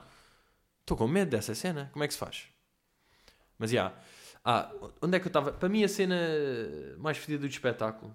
Estou 0.81 0.97
com 0.97 1.07
medo 1.07 1.31
dessa 1.31 1.55
cena. 1.55 1.91
Como 1.93 2.05
é 2.05 2.09
que 2.09 2.15
se 2.15 2.19
faz? 2.19 2.49
Mas, 3.59 3.71
já. 3.71 3.77
Yeah. 3.77 3.97
Ah, 4.45 4.71
onde 5.01 5.17
é 5.17 5.21
que 5.21 5.27
eu 5.27 5.31
estava? 5.31 5.53
Para 5.53 5.69
mim, 5.69 5.83
a 5.83 5.89
cena 5.89 6.17
mais 6.99 7.17
fedida 7.17 7.41
do 7.41 7.47
espetáculo 7.47 8.15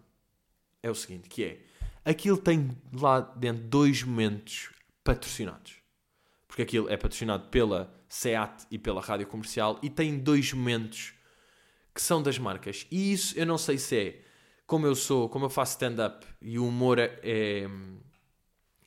é 0.84 0.90
o 0.90 0.96
seguinte, 0.96 1.28
que 1.28 1.44
é... 1.44 1.60
Aquilo 2.06 2.38
tem 2.38 2.70
lá 2.94 3.20
dentro 3.20 3.64
dois 3.64 4.04
momentos 4.04 4.70
patrocinados. 5.04 5.78
Porque 6.48 6.62
aquilo 6.62 6.90
é 6.90 6.96
patrocinado 6.96 7.48
pela 7.50 7.92
SEAT 8.08 8.66
e 8.70 8.78
pela 8.78 9.02
rádio 9.02 9.28
comercial 9.28 9.80
e 9.82 9.90
tem 9.90 10.18
dois 10.18 10.54
momentos 10.54 11.14
que 11.94 12.02
são 12.02 12.22
das 12.22 12.38
marcas. 12.38 12.86
E 12.92 13.12
isso 13.14 13.38
eu 13.38 13.46
não 13.46 13.58
sei 13.58 13.78
se 13.78 13.98
é 13.98 14.22
como 14.66 14.86
eu 14.86 14.96
sou, 14.96 15.28
como 15.30 15.46
eu 15.46 15.50
faço 15.50 15.72
stand-up 15.72 16.26
e 16.42 16.60
o 16.60 16.68
humor 16.68 17.00
é, 17.00 17.20
é, 17.24 17.68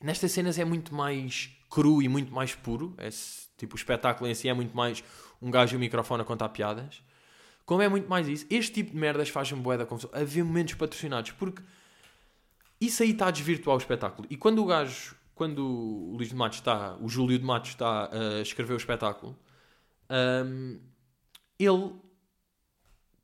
Nestas 0.01 0.31
cenas 0.31 0.57
é 0.57 0.65
muito 0.65 0.93
mais 0.93 1.51
cru 1.69 2.01
e 2.01 2.07
muito 2.07 2.33
mais 2.33 2.55
puro. 2.55 2.93
É, 2.97 3.09
tipo, 3.57 3.75
o 3.75 3.77
espetáculo 3.77 4.29
em 4.29 4.33
si 4.33 4.47
é 4.47 4.53
muito 4.53 4.75
mais 4.75 5.03
um 5.41 5.51
gajo 5.51 5.75
e 5.75 5.77
o 5.77 5.79
microfone 5.79 6.21
a 6.21 6.25
contar 6.25 6.49
piadas. 6.49 7.01
Como 7.65 7.81
é 7.81 7.87
muito 7.87 8.09
mais 8.09 8.27
isso, 8.27 8.45
este 8.49 8.73
tipo 8.73 8.91
de 8.91 8.97
merdas 8.97 9.29
faz-me 9.29 9.61
bué 9.61 9.77
da 9.77 9.85
confusão. 9.85 10.09
Haver 10.13 10.43
momentos 10.43 10.73
patrocinados, 10.73 11.31
porque 11.31 11.61
isso 12.79 13.01
aí 13.03 13.11
está 13.11 13.27
a 13.27 13.31
desvirtuar 13.31 13.75
o 13.75 13.79
espetáculo. 13.79 14.27
E 14.29 14.35
quando 14.35 14.61
o 14.61 14.65
gajo 14.65 15.15
quando 15.35 15.65
o 15.65 16.15
Luís 16.15 16.29
de 16.29 16.35
Matos 16.35 16.59
está, 16.59 16.95
o 16.97 17.09
Júlio 17.09 17.37
de 17.37 17.45
Matos 17.45 17.71
está 17.71 18.09
a 18.11 18.41
escrever 18.41 18.73
o 18.73 18.77
espetáculo, 18.77 19.37
um, 20.45 20.79
ele 21.57 21.93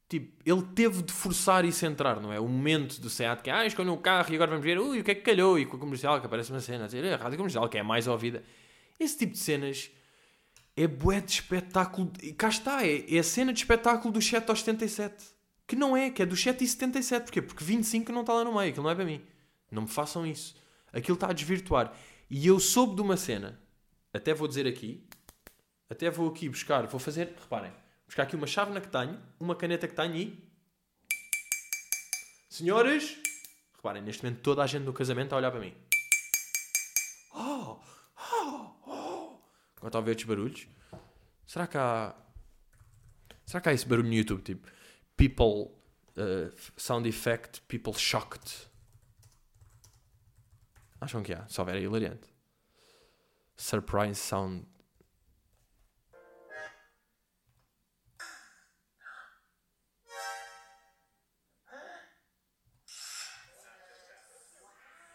tipo, 0.10 0.36
ele 0.44 0.64
teve 0.74 1.04
de 1.04 1.14
forçar 1.14 1.64
e 1.64 1.72
centrar, 1.72 2.20
não 2.20 2.34
é? 2.34 2.40
O 2.40 2.48
momento 2.48 3.00
do 3.00 3.10
SEAT 3.10 3.44
que, 3.44 3.50
ah, 3.50 3.66
escolheu 3.66 3.94
um 3.94 3.98
carro 3.98 4.32
e 4.32 4.36
agora 4.36 4.50
vamos 4.50 4.66
ver, 4.66 4.80
ui, 4.80 5.00
o 5.00 5.04
que 5.04 5.12
é 5.12 5.16
que 5.16 5.22
calhou? 5.22 5.60
E 5.60 5.66
com 5.66 5.78
a 5.78 5.80
comercial 5.80 6.20
que 6.20 6.26
aparece 6.26 6.52
uma 6.52 6.60
cena, 6.60 6.86
a 6.86 6.88
dizer, 6.88 7.06
é 7.06 7.14
a 7.14 7.18
rádio 7.18 7.38
comercial 7.38 7.70
que 7.70 7.78
é 7.78 7.84
mais 7.84 8.08
ouvida. 8.08 8.44
Esse 9.00 9.20
tipo 9.20 9.34
de 9.34 9.40
cenas 9.40 9.92
é 10.76 10.88
bué 10.88 11.22
de 11.22 11.32
espetáculo. 11.34 12.12
E 12.24 12.34
cá 12.34 12.50
está, 12.50 12.86
é, 12.86 13.06
é 13.16 13.20
a 13.20 13.24
cena 13.24 13.54
de 13.54 13.60
espetáculo 13.60 14.12
do 14.12 14.22
7 14.22 14.50
aos 14.50 14.60
77. 14.60 15.24
Que 15.68 15.76
não 15.76 15.96
é, 15.96 16.10
que 16.10 16.24
é 16.24 16.26
do 16.26 16.36
7 16.36 16.64
e 16.64 16.68
77. 16.68 17.24
Porquê? 17.24 17.42
Porque 17.42 17.64
25 17.64 18.12
não 18.12 18.22
está 18.22 18.34
lá 18.34 18.44
no 18.44 18.56
meio, 18.56 18.72
aquilo 18.72 18.84
não 18.84 18.90
é 18.90 18.96
para 18.96 19.06
mim. 19.06 19.22
Não 19.72 19.84
me 19.84 19.88
façam 19.88 20.26
isso. 20.26 20.56
Aquilo 20.92 21.14
está 21.14 21.28
a 21.28 21.34
desvirtuar. 21.34 21.94
E 22.30 22.48
eu 22.48 22.60
soube 22.60 22.96
de 22.96 23.02
uma 23.02 23.18
cena, 23.18 23.60
até 24.14 24.34
vou 24.34 24.48
dizer 24.48 24.66
aqui, 24.66 25.04
até 25.90 26.10
vou 26.10 26.30
aqui 26.30 26.48
buscar, 26.50 26.86
vou 26.88 27.00
fazer, 27.00 27.36
reparem, 27.40 27.72
buscar 28.10 28.24
aqui 28.24 28.36
uma 28.36 28.48
chávena 28.48 28.82
que 28.82 28.88
tenho, 28.88 29.22
uma 29.40 29.56
caneta 29.56 29.88
que 29.88 29.94
tenho 29.94 30.16
e. 30.16 30.50
Senhores, 32.50 33.16
reparem, 33.76 34.02
neste 34.02 34.24
momento 34.24 34.42
toda 34.42 34.64
a 34.64 34.68
gente 34.68 34.84
no 34.84 34.92
casamento 34.92 35.28
está 35.28 35.36
a 35.36 35.40
olhar 35.40 35.52
para 35.52 35.60
mim. 35.60 35.76
Oh, 37.36 37.80
oh, 38.34 38.72
oh. 38.88 39.86
Está 39.86 40.00
a 40.00 40.02
ver 40.02 40.12
estes 40.12 40.26
barulhos. 40.26 40.68
Será 41.46 41.68
que 41.68 41.78
há. 41.78 42.16
Será 43.46 43.62
que 43.62 43.70
há 43.70 43.74
esse 43.74 43.86
barulho 43.86 44.08
no 44.08 44.14
YouTube? 44.14 44.42
Tipo, 44.42 44.68
people. 45.16 45.78
Uh, 46.18 46.52
sound 46.76 47.08
effect, 47.08 47.62
people 47.68 47.94
shocked. 47.94 48.68
Acham 51.00 51.24
que 51.24 51.32
há? 51.32 51.48
Se 51.48 51.62
houver 51.62 51.78
é 51.78 51.82
hilariante. 51.82 52.28
Surprise 53.56 54.20
sound. 54.20 54.66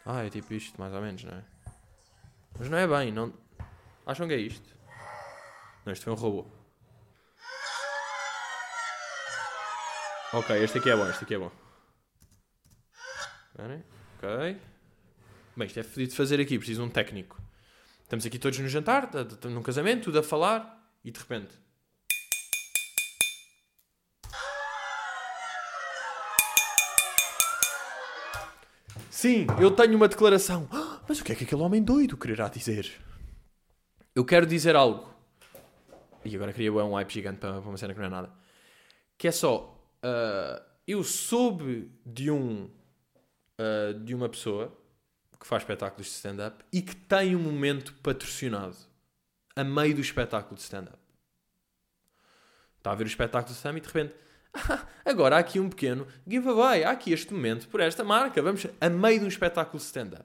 Ah, 0.07 0.23
é 0.25 0.31
tipo 0.31 0.53
isto, 0.53 0.79
mais 0.79 0.93
ou 0.93 1.01
menos, 1.01 1.25
não 1.25 1.33
é? 1.33 1.45
Mas 2.59 2.69
não 2.69 2.79
é 2.79 2.87
bem, 2.87 3.11
não. 3.11 3.33
Acham 4.07 4.29
que 4.29 4.35
é 4.35 4.39
isto? 4.39 4.69
Não, 5.85 5.93
isto 5.93 6.05
foi 6.05 6.13
um 6.13 6.17
robô. 6.17 6.47
Ok, 10.33 10.63
este 10.63 10.79
aqui 10.79 10.91
é 10.91 10.97
bom, 10.97 11.09
este 11.09 11.25
aqui 11.25 11.35
é 11.35 11.39
bom. 11.39 11.51
Ok. 13.57 14.61
Bem, 15.57 15.67
isto 15.67 15.81
é 15.81 15.83
fodido 15.83 16.11
de 16.11 16.17
fazer 16.17 16.41
aqui, 16.41 16.59
preciso 16.59 16.83
de 16.83 16.89
um 16.89 16.91
técnico. 16.91 17.41
Estamos 18.03 18.27
aqui 18.27 18.39
todos 18.39 18.59
no 18.59 18.69
jantar, 18.69 19.09
num 19.45 19.63
casamento, 19.63 20.05
tudo 20.05 20.19
a 20.19 20.23
falar, 20.23 20.93
e 21.05 21.11
de 21.11 21.19
repente. 21.19 21.64
Sim, 29.25 29.47
eu 29.59 29.71
tenho 29.71 29.97
uma 29.97 30.07
declaração. 30.07 30.69
Mas 31.09 31.19
o 31.19 31.25
que 31.25 31.33
é 31.33 31.35
que 31.35 31.45
aquele 31.45 31.63
homem 31.63 31.83
doido 31.83 32.15
quererá 32.15 32.47
dizer? 32.47 32.93
Eu 34.15 34.23
quero 34.23 34.45
dizer 34.45 34.77
algo. 34.77 35.15
E 36.23 36.37
agora 36.37 36.53
queria 36.53 36.71
um 36.71 36.93
hype 36.93 37.11
gigante 37.11 37.39
para 37.39 37.59
uma 37.59 37.79
cena 37.79 37.95
que 37.95 38.01
não 38.01 38.07
é 38.07 38.11
nada. 38.11 38.31
Que 39.17 39.27
é 39.27 39.33
só. 39.33 39.83
Uh, 40.05 40.63
eu 40.87 41.03
soube 41.03 41.91
de 42.05 42.31
um. 42.31 42.69
Uh, 43.59 43.99
de 44.01 44.15
uma 44.15 44.29
pessoa 44.29 44.71
que 45.41 45.47
faz 45.47 45.63
espetáculos 45.63 46.07
de 46.07 46.13
stand-up 46.13 46.63
e 46.71 46.83
que 46.83 46.95
tem 46.95 47.35
um 47.35 47.41
momento 47.41 47.95
patrocinado 48.03 48.77
a 49.57 49.65
meio 49.65 49.95
do 49.95 50.03
espetáculo 50.03 50.55
de 50.55 50.61
stand-up. 50.61 50.99
Está 52.77 52.93
a 52.93 52.95
ver 52.95 53.05
o 53.05 53.07
espetáculo 53.07 53.55
de 53.55 53.57
stand-up 53.57 53.79
e 53.79 53.81
de 53.81 53.87
repente, 53.87 54.15
agora 55.05 55.37
há 55.37 55.39
aqui 55.39 55.59
um 55.61 55.69
pequeno 55.69 56.07
giveaway, 56.27 56.85
há 56.85 56.91
aqui 56.91 57.13
este 57.13 57.33
momento 57.33 57.69
por 57.69 57.81
esta 57.81 58.05
marca, 58.05 58.43
vamos 58.43 58.67
a 58.81 58.89
meio 58.89 59.19
de 59.19 59.25
um 59.25 59.29
espetáculo 59.29 59.83
stand-up. 59.83 60.25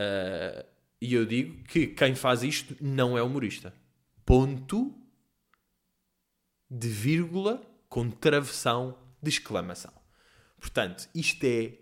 Uh, 0.00 0.64
e 1.00 1.14
eu 1.14 1.26
digo 1.26 1.62
que 1.64 1.88
quem 1.88 2.14
faz 2.14 2.42
isto 2.42 2.76
não 2.80 3.16
é 3.18 3.22
humorista. 3.22 3.74
Ponto 4.24 4.94
de 6.70 6.88
vírgula 6.88 7.62
com 7.88 8.10
travessão 8.10 8.98
de 9.22 9.30
exclamação. 9.30 9.92
Portanto, 10.58 11.08
isto 11.14 11.44
é 11.44 11.74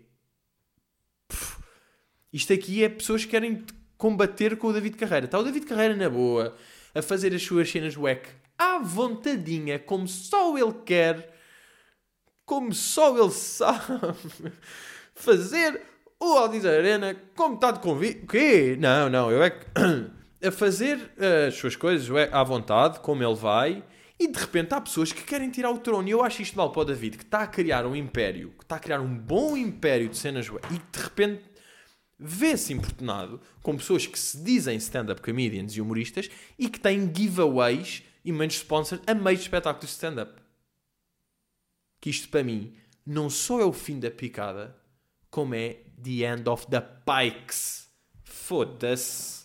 isto 2.31 2.51
aqui 2.51 2.83
é 2.83 2.89
pessoas 2.89 3.23
que 3.23 3.31
querem 3.31 3.63
combater 3.97 4.57
com 4.57 4.67
o 4.67 4.73
David 4.73 4.97
Carreira. 4.97 5.25
Está 5.25 5.39
o 5.39 5.43
David 5.43 5.65
Carreira 5.65 5.95
na 5.95 6.09
boa, 6.09 6.57
a 6.93 7.01
fazer 7.01 7.33
as 7.33 7.43
suas 7.43 7.69
cenas 7.69 7.95
wack 7.95 8.27
à 8.63 8.79
vontadinha, 8.79 9.77
como 9.77 10.07
só 10.07 10.57
ele 10.57 10.73
quer, 10.85 11.33
como 12.45 12.73
só 12.73 13.17
ele 13.17 13.31
sabe 13.31 13.79
fazer 15.13 15.81
o 16.19 16.37
Aldiz 16.37 16.65
Arena, 16.65 17.15
como 17.35 17.55
está 17.55 17.71
de 17.71 17.79
convite. 17.79 18.23
O 18.23 18.27
quê? 18.27 18.77
Não, 18.79 19.09
não, 19.09 19.31
eu 19.31 19.43
é 19.43 19.49
que. 19.49 19.65
a 20.45 20.51
fazer 20.51 20.99
as 21.47 21.55
suas 21.55 21.75
coisas 21.75 22.09
é 22.17 22.29
à 22.33 22.43
vontade, 22.43 22.99
como 22.99 23.23
ele 23.23 23.35
vai. 23.35 23.83
E 24.19 24.27
de 24.27 24.39
repente 24.39 24.73
há 24.73 24.79
pessoas 24.81 25.11
que 25.11 25.23
querem 25.23 25.49
tirar 25.49 25.71
o 25.71 25.79
trono. 25.79 26.07
E 26.07 26.11
eu 26.11 26.23
acho 26.23 26.41
isto 26.41 26.55
mal 26.55 26.71
para 26.71 26.81
o 26.81 26.85
David, 26.85 27.17
que 27.17 27.23
está 27.23 27.41
a 27.41 27.47
criar 27.47 27.85
um 27.85 27.95
império, 27.95 28.53
que 28.57 28.63
está 28.63 28.75
a 28.75 28.79
criar 28.79 28.99
um 28.99 29.17
bom 29.17 29.57
império 29.57 30.07
de 30.09 30.17
cenas. 30.17 30.47
E 30.47 30.97
de 30.97 31.03
repente 31.03 31.43
vê-se 32.19 32.73
importunado 32.73 33.41
com 33.61 33.75
pessoas 33.75 34.05
que 34.05 34.17
se 34.17 34.37
dizem 34.41 34.77
stand-up 34.77 35.21
comedians 35.21 35.75
e 35.75 35.81
humoristas 35.81 36.29
e 36.57 36.69
que 36.69 36.79
têm 36.79 37.11
giveaways 37.13 38.03
e 38.23 38.31
menos 38.31 38.55
sponsors 38.55 39.01
a 39.05 39.13
meio 39.13 39.37
de 39.37 39.43
espetáculos 39.43 39.89
de 39.89 39.93
stand-up. 39.93 40.41
Que 41.99 42.09
isto 42.09 42.29
para 42.29 42.43
mim 42.43 42.75
não 43.05 43.29
só 43.29 43.59
é 43.59 43.65
o 43.65 43.73
fim 43.73 43.99
da 43.99 44.09
picada, 44.09 44.75
como 45.29 45.55
é 45.55 45.77
the 46.01 46.25
end 46.25 46.47
of 46.47 46.67
the 46.67 46.81
pikes. 46.81 47.87
Foda-se. 48.23 49.43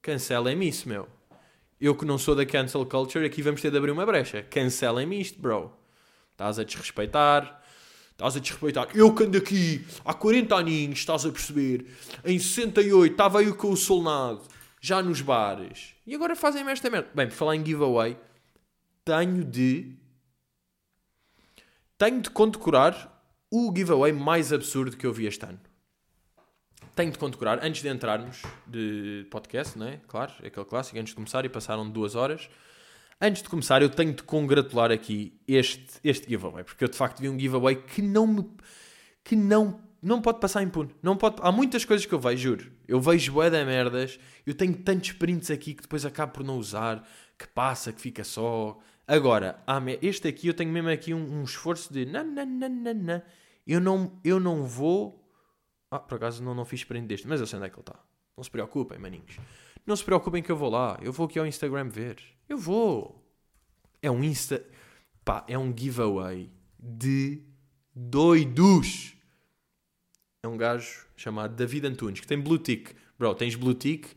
Cancelem-me 0.00 0.68
isso, 0.68 0.88
meu. 0.88 1.08
Eu 1.80 1.96
que 1.96 2.04
não 2.04 2.18
sou 2.18 2.34
da 2.34 2.46
cancel 2.46 2.86
culture, 2.86 3.24
aqui 3.24 3.42
vamos 3.42 3.60
ter 3.60 3.70
de 3.70 3.76
abrir 3.76 3.90
uma 3.90 4.06
brecha. 4.06 4.42
Cancelem-me 4.42 5.20
isto, 5.20 5.40
bro. 5.40 5.72
Estás 6.32 6.58
a 6.58 6.64
desrespeitar. 6.64 7.62
Estás 8.12 8.36
a 8.36 8.40
desrespeitar. 8.40 8.88
Eu 8.94 9.12
que 9.14 9.24
ando 9.24 9.38
aqui 9.38 9.84
há 10.04 10.14
40 10.14 10.54
aninhos, 10.54 10.98
estás 11.00 11.24
a 11.26 11.32
perceber? 11.32 11.86
Em 12.24 12.38
68 12.38 13.12
estava 13.12 13.42
eu 13.42 13.56
com 13.56 13.70
o 13.70 13.76
solnado, 13.76 14.42
já 14.80 15.02
nos 15.02 15.20
bares. 15.20 15.91
E 16.06 16.14
agora 16.14 16.34
fazem-me 16.34 16.72
esta 16.72 16.90
merda. 16.90 17.10
Bem, 17.14 17.28
por 17.28 17.34
falar 17.34 17.56
em 17.56 17.64
giveaway, 17.64 18.16
tenho 19.04 19.44
de. 19.44 19.96
Tenho 21.96 22.20
de 22.20 22.30
condecorar 22.30 23.24
o 23.50 23.72
giveaway 23.74 24.12
mais 24.12 24.52
absurdo 24.52 24.96
que 24.96 25.06
eu 25.06 25.12
vi 25.12 25.26
este 25.26 25.44
ano. 25.44 25.60
Tenho 26.96 27.12
de 27.12 27.18
condecorar, 27.18 27.64
antes 27.64 27.80
de 27.80 27.88
entrarmos 27.88 28.42
de 28.66 29.26
podcast, 29.30 29.78
não 29.78 29.86
é? 29.86 30.00
Claro, 30.08 30.32
é 30.42 30.48
aquele 30.48 30.66
clássico, 30.66 30.98
antes 30.98 31.10
de 31.10 31.14
começar, 31.14 31.44
e 31.44 31.48
passaram 31.48 31.88
duas 31.88 32.14
horas. 32.14 32.50
Antes 33.20 33.42
de 33.42 33.48
começar, 33.48 33.80
eu 33.82 33.88
tenho 33.88 34.12
de 34.12 34.22
congratular 34.24 34.90
aqui 34.90 35.40
este, 35.46 36.00
este 36.02 36.28
giveaway, 36.28 36.64
porque 36.64 36.82
eu 36.82 36.88
de 36.88 36.96
facto 36.96 37.20
vi 37.20 37.28
um 37.28 37.38
giveaway 37.38 37.76
que 37.76 38.02
não 38.02 38.26
me. 38.26 38.50
que 39.22 39.36
não, 39.36 39.80
não 40.02 40.20
pode 40.20 40.40
passar 40.40 40.62
impune. 40.62 40.90
Não 41.00 41.16
pode, 41.16 41.36
há 41.40 41.52
muitas 41.52 41.84
coisas 41.84 42.04
que 42.04 42.12
eu 42.12 42.18
vejo, 42.18 42.42
juro. 42.42 42.72
Eu 42.88 43.00
vejo 43.00 43.32
bué 43.32 43.48
de 43.48 43.64
merdas, 43.64 44.18
eu 44.44 44.52
tenho 44.52 44.74
tantos 44.74 45.12
prints 45.12 45.50
aqui 45.50 45.74
que 45.74 45.82
depois 45.82 46.04
acabo 46.04 46.32
por 46.32 46.44
não 46.44 46.58
usar, 46.58 47.06
que 47.38 47.46
passa, 47.46 47.92
que 47.92 48.00
fica 48.00 48.24
só. 48.24 48.78
Agora, 49.06 49.62
este 50.00 50.26
aqui 50.26 50.48
eu 50.48 50.54
tenho 50.54 50.72
mesmo 50.72 50.90
aqui 50.90 51.14
um, 51.14 51.40
um 51.40 51.44
esforço 51.44 51.92
de. 51.92 52.04
Não. 52.04 52.24
Eu 53.64 53.80
não, 53.80 54.20
eu 54.24 54.40
não 54.40 54.64
vou. 54.64 55.22
Ah, 55.88 56.00
por 56.00 56.16
acaso 56.16 56.42
não, 56.42 56.54
não 56.54 56.64
fiz 56.64 56.82
print 56.82 57.06
deste, 57.06 57.28
mas 57.28 57.40
eu 57.40 57.46
sei 57.46 57.58
onde 57.58 57.66
é 57.66 57.70
que 57.70 57.76
ele 57.76 57.82
está. 57.82 57.98
Não 58.36 58.42
se 58.42 58.50
preocupem, 58.50 58.98
maninhos. 58.98 59.38
Não 59.86 59.94
se 59.94 60.04
preocupem 60.04 60.42
que 60.42 60.50
eu 60.50 60.56
vou 60.56 60.70
lá. 60.70 60.98
Eu 61.00 61.12
vou 61.12 61.26
aqui 61.26 61.38
ao 61.38 61.46
Instagram 61.46 61.88
ver. 61.88 62.16
Eu 62.48 62.58
vou. 62.58 63.22
É 64.00 64.10
um 64.10 64.24
Insta. 64.24 64.64
Pá, 65.24 65.44
é 65.46 65.56
um 65.56 65.72
giveaway 65.76 66.50
de 66.78 67.42
doidos. 67.94 69.14
É 70.44 70.48
um 70.48 70.56
gajo 70.56 71.06
chamado 71.16 71.54
David 71.54 71.86
Antunes 71.86 72.18
que 72.18 72.26
tem 72.26 72.36
Blue 72.36 72.58
Tick. 72.58 72.96
Bro, 73.16 73.32
tens 73.36 73.54
Blue 73.54 73.74
Tick, 73.74 74.08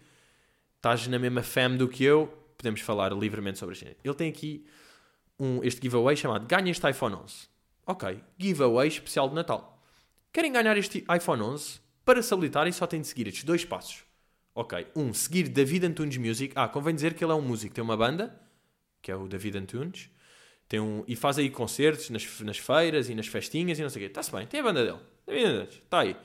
estás 0.75 1.05
na 1.05 1.19
mesma 1.19 1.43
fam 1.43 1.77
do 1.77 1.87
que 1.87 2.03
eu, 2.03 2.25
podemos 2.57 2.81
falar 2.81 3.13
livremente 3.13 3.59
sobre 3.59 3.75
isto. 3.75 3.85
Ele 4.03 4.13
tem 4.15 4.31
aqui 4.31 4.65
um, 5.39 5.63
este 5.63 5.79
giveaway 5.79 6.17
chamado 6.17 6.47
Ganha 6.47 6.71
este 6.71 6.89
iPhone 6.89 7.13
11. 7.13 7.47
Ok, 7.85 8.19
giveaway 8.39 8.87
especial 8.87 9.29
de 9.29 9.35
Natal. 9.35 9.79
Querem 10.33 10.51
ganhar 10.51 10.75
este 10.77 11.05
iPhone 11.15 11.43
11? 11.43 11.79
Para 12.03 12.23
se 12.23 12.33
habilitarem 12.33 12.73
só 12.73 12.87
têm 12.87 13.01
de 13.01 13.07
seguir 13.07 13.27
estes 13.27 13.43
dois 13.43 13.63
passos. 13.63 14.03
Ok. 14.55 14.87
Um, 14.95 15.13
seguir 15.13 15.47
David 15.47 15.85
Antunes 15.85 16.17
Music. 16.17 16.53
Ah, 16.55 16.67
convém 16.67 16.95
dizer 16.95 17.13
que 17.13 17.23
ele 17.23 17.33
é 17.33 17.35
um 17.35 17.41
músico. 17.41 17.75
Tem 17.75 17.83
uma 17.83 17.95
banda, 17.95 18.35
que 18.99 19.11
é 19.11 19.15
o 19.15 19.27
David 19.27 19.59
Antunes. 19.59 20.09
Tem 20.67 20.79
um, 20.79 21.03
e 21.07 21.15
faz 21.15 21.37
aí 21.37 21.51
concertos 21.51 22.09
nas, 22.09 22.39
nas 22.39 22.57
feiras 22.57 23.09
e 23.11 23.13
nas 23.13 23.27
festinhas 23.27 23.77
e 23.77 23.83
não 23.83 23.91
sei 23.91 24.01
o 24.01 24.05
quê. 24.05 24.07
Está-se 24.07 24.31
bem. 24.31 24.47
Tem 24.47 24.59
a 24.59 24.63
banda 24.63 24.83
dele. 24.83 25.14
David. 25.25 25.81
Está 25.83 25.99
aí. 25.99 26.15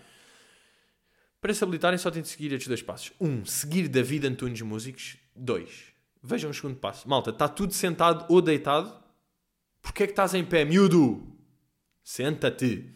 Para 1.41 1.55
se 1.55 1.65
habilitarem 1.65 1.99
só 1.99 2.11
tem 2.11 2.23
de 2.23 2.29
seguir 2.29 2.53
estes 2.53 2.69
dois 2.69 2.83
passos. 2.83 3.13
Um, 3.21 3.45
seguir 3.45 3.89
David 3.89 4.27
Antunes 4.27 4.61
Músicos. 4.61 5.17
Dois, 5.35 5.85
vejam 6.23 6.51
o 6.51 6.55
segundo 6.55 6.77
passo. 6.77 7.09
Malta, 7.09 7.31
está 7.31 7.49
tudo 7.49 7.73
sentado 7.73 8.27
ou 8.29 8.43
deitado? 8.43 8.93
Porquê 9.81 10.03
é 10.03 10.07
que 10.07 10.13
estás 10.13 10.35
em 10.35 10.45
pé, 10.45 10.65
miúdo? 10.65 11.27
Senta-te. 12.03 12.93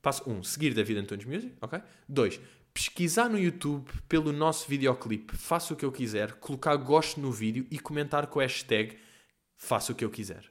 Passo 0.00 0.28
1. 0.30 0.32
Um, 0.32 0.42
seguir 0.44 0.74
David 0.74 1.00
Antunes 1.00 1.24
Music. 1.24 1.54
Ok? 1.60 1.80
2 2.08 2.40
pesquisar 2.78 3.28
no 3.28 3.36
YouTube 3.36 3.90
pelo 4.08 4.32
nosso 4.32 4.68
videoclipe, 4.68 5.36
faça 5.36 5.74
o 5.74 5.76
que 5.76 5.84
eu 5.84 5.90
quiser, 5.90 6.34
colocar 6.34 6.76
gosto 6.76 7.20
no 7.20 7.32
vídeo 7.32 7.66
e 7.72 7.78
comentar 7.80 8.28
com 8.28 8.38
a 8.38 8.42
hashtag 8.42 8.96
faça 9.56 9.90
o 9.90 9.94
que 9.96 10.04
eu 10.04 10.10
quiser. 10.10 10.44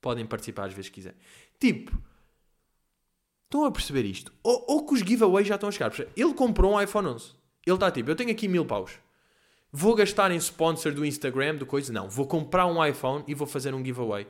Podem 0.00 0.24
participar 0.24 0.66
às 0.66 0.72
vezes 0.72 0.88
que 0.88 0.94
quiserem. 0.94 1.18
Tipo, 1.58 2.00
estão 3.48 3.64
a 3.64 3.72
perceber 3.72 4.04
isto? 4.04 4.32
Ou, 4.42 4.64
ou 4.68 4.86
que 4.86 4.94
os 4.94 5.00
giveaways 5.00 5.48
já 5.48 5.54
estão 5.54 5.68
a 5.68 5.72
chegar. 5.72 5.90
Ele 6.16 6.34
comprou 6.34 6.74
um 6.74 6.80
iPhone 6.80 7.08
11. 7.08 7.32
Ele 7.66 7.74
está 7.74 7.90
tipo, 7.90 8.10
eu 8.10 8.16
tenho 8.16 8.30
aqui 8.30 8.46
mil 8.46 8.64
paus. 8.64 8.92
Vou 9.72 9.94
gastar 9.94 10.30
em 10.30 10.36
sponsor 10.36 10.92
do 10.92 11.04
Instagram, 11.04 11.56
do 11.56 11.66
coisa? 11.66 11.92
Não. 11.92 12.08
Vou 12.08 12.26
comprar 12.26 12.66
um 12.66 12.84
iPhone 12.84 13.24
e 13.26 13.34
vou 13.34 13.46
fazer 13.46 13.74
um 13.74 13.84
giveaway. 13.84 14.26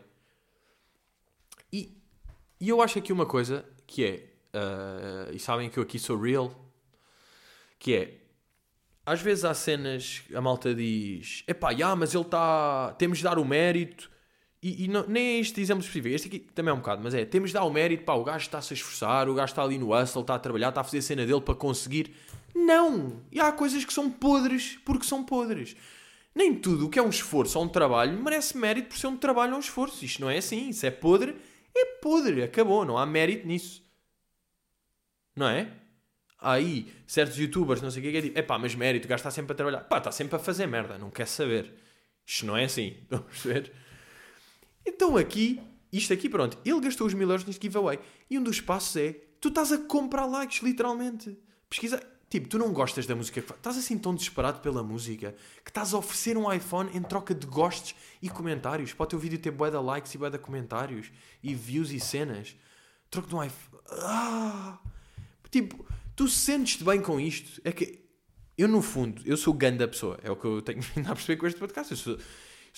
E, 1.73 1.97
e 2.61 2.69
eu 2.69 2.81
acho 2.81 2.99
aqui 2.99 3.13
uma 3.13 3.27
coisa 3.27 3.65
que 3.87 4.05
é, 4.05 4.25
uh, 4.57 5.33
e 5.33 5.39
sabem 5.39 5.69
que 5.69 5.79
eu 5.79 5.83
aqui 5.83 5.99
sou 5.99 6.19
real, 6.19 6.53
que 7.79 7.95
é, 7.95 8.15
às 9.07 9.21
vezes 9.21 9.45
há 9.45 9.55
cenas, 9.55 10.23
a 10.35 10.41
malta 10.41 10.75
diz, 10.75 11.45
epá, 11.47 11.73
já, 11.73 11.95
mas 11.95 12.15
ele 12.15 12.25
está, 12.25 12.95
temos 12.99 13.19
de 13.19 13.25
dar 13.25 13.39
o 13.39 13.45
mérito, 13.45 14.11
e, 14.63 14.85
e 14.85 14.89
não, 14.89 15.07
nem 15.07 15.37
é 15.37 15.39
este 15.41 15.61
exemplo 15.61 15.83
específico, 15.83 16.15
este 16.15 16.29
aqui 16.29 16.41
também 16.41 16.71
é 16.71 16.75
um 16.75 16.79
bocado, 16.79 17.01
mas 17.03 17.15
é, 17.15 17.25
temos 17.25 17.51
de 17.51 17.55
dar 17.55 17.65
o 17.65 17.71
mérito, 17.71 18.05
pá, 18.05 18.15
o 18.15 18.25
gajo 18.25 18.45
está-se 18.45 18.73
a 18.73 18.77
esforçar, 18.77 19.29
o 19.29 19.35
gajo 19.35 19.53
está 19.53 19.63
ali 19.63 19.79
no 19.79 19.95
hustle, 19.95 20.23
está 20.23 20.35
a 20.35 20.39
trabalhar, 20.39 20.71
está 20.71 20.81
a 20.81 20.85
fazer 20.85 20.99
a 20.99 21.03
cena 21.03 21.25
dele 21.25 21.41
para 21.41 21.55
conseguir. 21.55 22.13
Não! 22.55 23.23
E 23.31 23.41
há 23.41 23.53
coisas 23.53 23.85
que 23.85 23.93
são 23.93 24.11
podres 24.11 24.79
porque 24.85 25.07
são 25.07 25.23
podres. 25.23 25.77
Nem 26.35 26.55
tudo 26.55 26.87
o 26.87 26.91
que 26.91 26.99
é 26.99 27.03
um 27.03 27.09
esforço 27.09 27.59
ou 27.59 27.65
um 27.65 27.69
trabalho 27.69 28.21
merece 28.23 28.57
mérito 28.57 28.89
por 28.89 28.99
ser 28.99 29.07
um 29.07 29.17
trabalho 29.17 29.53
ou 29.53 29.57
um 29.59 29.61
esforço. 29.61 30.05
Isto 30.05 30.21
não 30.21 30.31
é 30.31 30.39
assim. 30.39 30.69
Isso 30.69 30.87
é 30.87 30.91
podre, 30.91 31.37
é 31.77 31.85
podre. 32.01 32.43
Acabou. 32.43 32.85
Não 32.85 32.97
há 32.97 33.05
mérito 33.05 33.47
nisso. 33.47 33.85
Não 35.35 35.49
é? 35.49 35.73
Aí 36.41 36.93
certos 37.07 37.39
youtubers, 37.39 37.83
não 37.83 37.91
sei 37.91 38.01
o 38.01 38.05
que, 38.05 38.13
que 38.13 38.19
é 38.19 38.23
tipo, 38.23 38.39
epá, 38.39 38.57
mas 38.59 38.75
mérito, 38.75 39.07
o 39.07 39.09
gajo 39.09 39.21
está 39.21 39.31
sempre 39.31 39.53
a 39.53 39.57
trabalhar. 39.57 39.81
Pá, 39.81 39.99
está 39.99 40.13
sempre 40.13 40.37
a 40.37 40.39
fazer 40.39 40.67
merda, 40.67 40.97
não 40.97 41.11
quer 41.11 41.27
saber. 41.27 41.73
Isto 42.25 42.47
não 42.47 42.57
é 42.57 42.65
assim, 42.65 42.97
a 43.11 43.19
perceber? 43.19 43.73
Então 44.89 45.19
aqui, 45.19 45.61
isto 45.93 46.13
aqui, 46.15 46.31
pronto, 46.31 46.57
ele 46.65 46.81
gastou 46.81 47.07
os 47.07 47.13
mil 47.13 47.29
euros 47.29 47.45
neste 47.45 47.63
giveaway. 47.63 47.99
E 48.31 48.39
um 48.39 48.43
dos 48.43 48.59
passos 48.61 48.97
é, 48.97 49.13
tu 49.39 49.49
estás 49.49 49.71
a 49.71 49.79
comprar 49.79 50.25
likes, 50.25 50.63
literalmente. 50.63 51.39
Pesquisa, 51.69 52.03
tipo, 52.31 52.49
tu 52.49 52.59
não 52.59 52.73
gostas 52.73 53.07
da 53.07 53.15
música 53.15 53.43
que 53.43 53.53
Estás 53.53 53.77
assim 53.77 53.99
tão 53.99 54.15
desesperado 54.15 54.61
pela 54.61 54.83
música 54.83 55.35
que 55.63 55.71
estás 55.71 55.93
a 55.93 55.99
oferecer 55.99 56.39
um 56.39 56.51
iPhone 56.51 56.91
em 56.97 57.03
troca 57.03 57.35
de 57.35 57.47
gostos 57.47 57.95
e 58.23 58.31
comentários. 58.31 58.95
Para 58.95 59.05
o 59.05 59.07
teu 59.07 59.19
vídeo 59.19 59.39
ter 59.39 59.51
bué 59.51 59.71
de 59.71 59.77
likes 59.77 60.15
e 60.15 60.19
bué 60.19 60.31
de 60.31 60.39
comentários 60.39 61.11
e 61.43 61.55
views 61.55 61.91
e 61.91 62.01
cenas. 62.01 62.57
Troca 63.11 63.29
de 63.29 63.35
um 63.35 63.45
iPhone. 63.45 63.83
Ah! 63.91 64.79
Tipo, 65.51 65.87
tu 66.17 66.29
sentes-te 66.29 66.83
bem 66.83 67.03
com 67.03 67.21
isto? 67.21 67.61
É 67.63 67.73
que 67.73 68.09
eu, 68.57 68.67
no 68.67 68.81
fundo, 68.81 69.23
eu 69.27 69.37
sou 69.37 69.53
ganda 69.53 69.87
pessoa. 69.87 70.19
É 70.23 70.31
o 70.31 70.37
que 70.37 70.47
eu 70.47 70.63
tenho 70.63 70.81
vindo 70.97 71.11
a 71.11 71.15
perceber 71.15 71.37
com 71.37 71.47
este 71.47 71.61
podcast. 71.61 71.93
Eu 71.93 71.97
sou, 71.99 72.19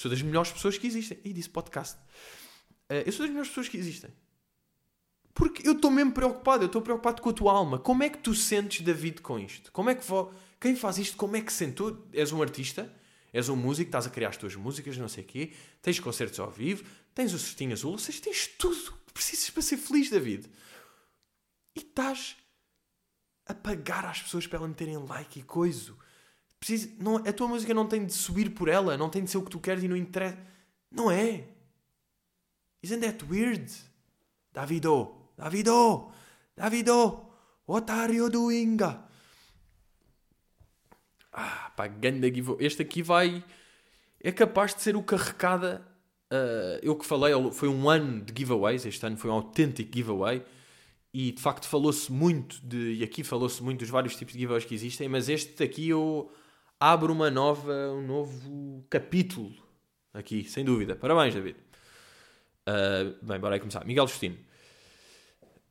sou 0.00 0.10
das 0.10 0.22
melhores 0.22 0.50
pessoas 0.50 0.78
que 0.78 0.86
existem. 0.86 1.18
E 1.22 1.32
disse 1.32 1.50
podcast. 1.50 1.98
Uh, 2.88 3.04
eu 3.04 3.12
sou 3.12 3.20
das 3.20 3.28
melhores 3.28 3.48
pessoas 3.48 3.68
que 3.68 3.76
existem. 3.76 4.10
Porque 5.34 5.66
eu 5.68 5.72
estou 5.72 5.90
mesmo 5.90 6.12
preocupado. 6.12 6.64
Eu 6.64 6.68
estou 6.68 6.80
preocupado 6.80 7.20
com 7.20 7.28
a 7.28 7.32
tua 7.32 7.52
alma. 7.52 7.78
Como 7.78 8.02
é 8.02 8.08
que 8.08 8.18
tu 8.18 8.34
sentes, 8.34 8.80
David, 8.80 9.20
com 9.20 9.38
isto? 9.38 9.70
Como 9.72 9.90
é 9.90 9.94
que 9.94 10.04
vou... 10.06 10.32
Quem 10.58 10.74
faz 10.74 10.96
isto, 10.96 11.16
como 11.16 11.36
é 11.36 11.42
que 11.42 11.52
sente? 11.52 11.82
És 12.12 12.32
um 12.32 12.40
artista, 12.40 12.90
és 13.32 13.48
um 13.48 13.56
músico, 13.56 13.88
estás 13.88 14.06
a 14.06 14.10
criar 14.10 14.28
as 14.28 14.36
tuas 14.36 14.54
músicas, 14.54 14.96
não 14.96 15.08
sei 15.08 15.24
o 15.24 15.26
quê, 15.26 15.52
tens 15.80 15.98
concertos 15.98 16.38
ao 16.38 16.50
vivo, 16.50 16.84
tens 17.14 17.32
o 17.32 17.38
cestinho 17.38 17.72
azul, 17.72 17.92
ou 17.92 17.98
seja, 17.98 18.20
tens 18.20 18.46
tudo 18.46 18.92
que 19.06 19.12
precisas 19.14 19.48
para 19.48 19.62
ser 19.62 19.78
feliz, 19.78 20.10
David. 20.10 20.50
E 21.74 21.80
estás 21.80 22.36
a 23.46 23.54
pagar 23.54 24.04
às 24.04 24.20
pessoas 24.22 24.46
para 24.46 24.58
elas 24.58 24.68
meterem 24.68 24.98
like 24.98 25.40
e 25.40 25.42
coisa. 25.42 25.94
Precisa, 26.60 26.90
não, 27.00 27.16
a 27.16 27.32
tua 27.32 27.48
música 27.48 27.72
não 27.72 27.86
tem 27.86 28.04
de 28.04 28.12
subir 28.12 28.50
por 28.50 28.68
ela, 28.68 28.96
não 28.96 29.08
tem 29.08 29.24
de 29.24 29.30
ser 29.30 29.38
o 29.38 29.42
que 29.42 29.50
tu 29.50 29.58
queres 29.58 29.82
e 29.82 29.88
não 29.88 29.96
interessa. 29.96 30.38
Não 30.90 31.10
é. 31.10 31.48
Isn't 32.82 33.00
that 33.00 33.24
weird? 33.24 33.72
Davido, 34.52 35.14
Davido, 35.36 36.12
Davido, 36.54 37.24
what 37.66 37.90
are 37.90 38.14
you 38.14 38.28
doing? 38.28 38.76
Ah, 41.32 41.72
pá, 41.76 41.86
ganda 41.86 42.26
Este 42.58 42.82
aqui 42.82 43.02
vai. 43.02 43.42
É 44.22 44.30
capaz 44.30 44.74
de 44.74 44.82
ser 44.82 44.96
o 44.96 45.02
carregada. 45.02 45.86
Uh, 46.30 46.78
eu 46.82 46.94
que 46.94 47.06
falei, 47.06 47.32
foi 47.52 47.68
um 47.68 47.88
ano 47.88 48.20
de 48.20 48.34
giveaways. 48.36 48.84
Este 48.84 49.06
ano 49.06 49.16
foi 49.16 49.30
um 49.30 49.34
autêntico 49.34 49.90
giveaway. 49.94 50.44
E 51.12 51.32
de 51.32 51.40
facto 51.40 51.66
falou-se 51.66 52.12
muito 52.12 52.60
de. 52.62 52.94
E 52.94 53.02
aqui 53.02 53.24
falou-se 53.24 53.62
muito 53.62 53.78
dos 53.80 53.88
vários 53.88 54.14
tipos 54.14 54.34
de 54.34 54.40
giveaways 54.40 54.64
que 54.64 54.74
existem, 54.74 55.08
mas 55.08 55.28
este 55.28 55.62
aqui 55.62 55.88
eu 55.88 56.30
abro 56.80 57.12
uma 57.12 57.30
nova, 57.30 57.72
um 57.92 58.06
novo 58.06 58.84
capítulo 58.88 59.54
aqui, 60.14 60.44
sem 60.44 60.64
dúvida. 60.64 60.96
Parabéns, 60.96 61.34
David. 61.34 61.56
Uh, 62.66 63.14
bem, 63.22 63.38
bora 63.38 63.56
aí 63.56 63.60
começar. 63.60 63.84
Miguel 63.84 64.08
Justino. 64.08 64.36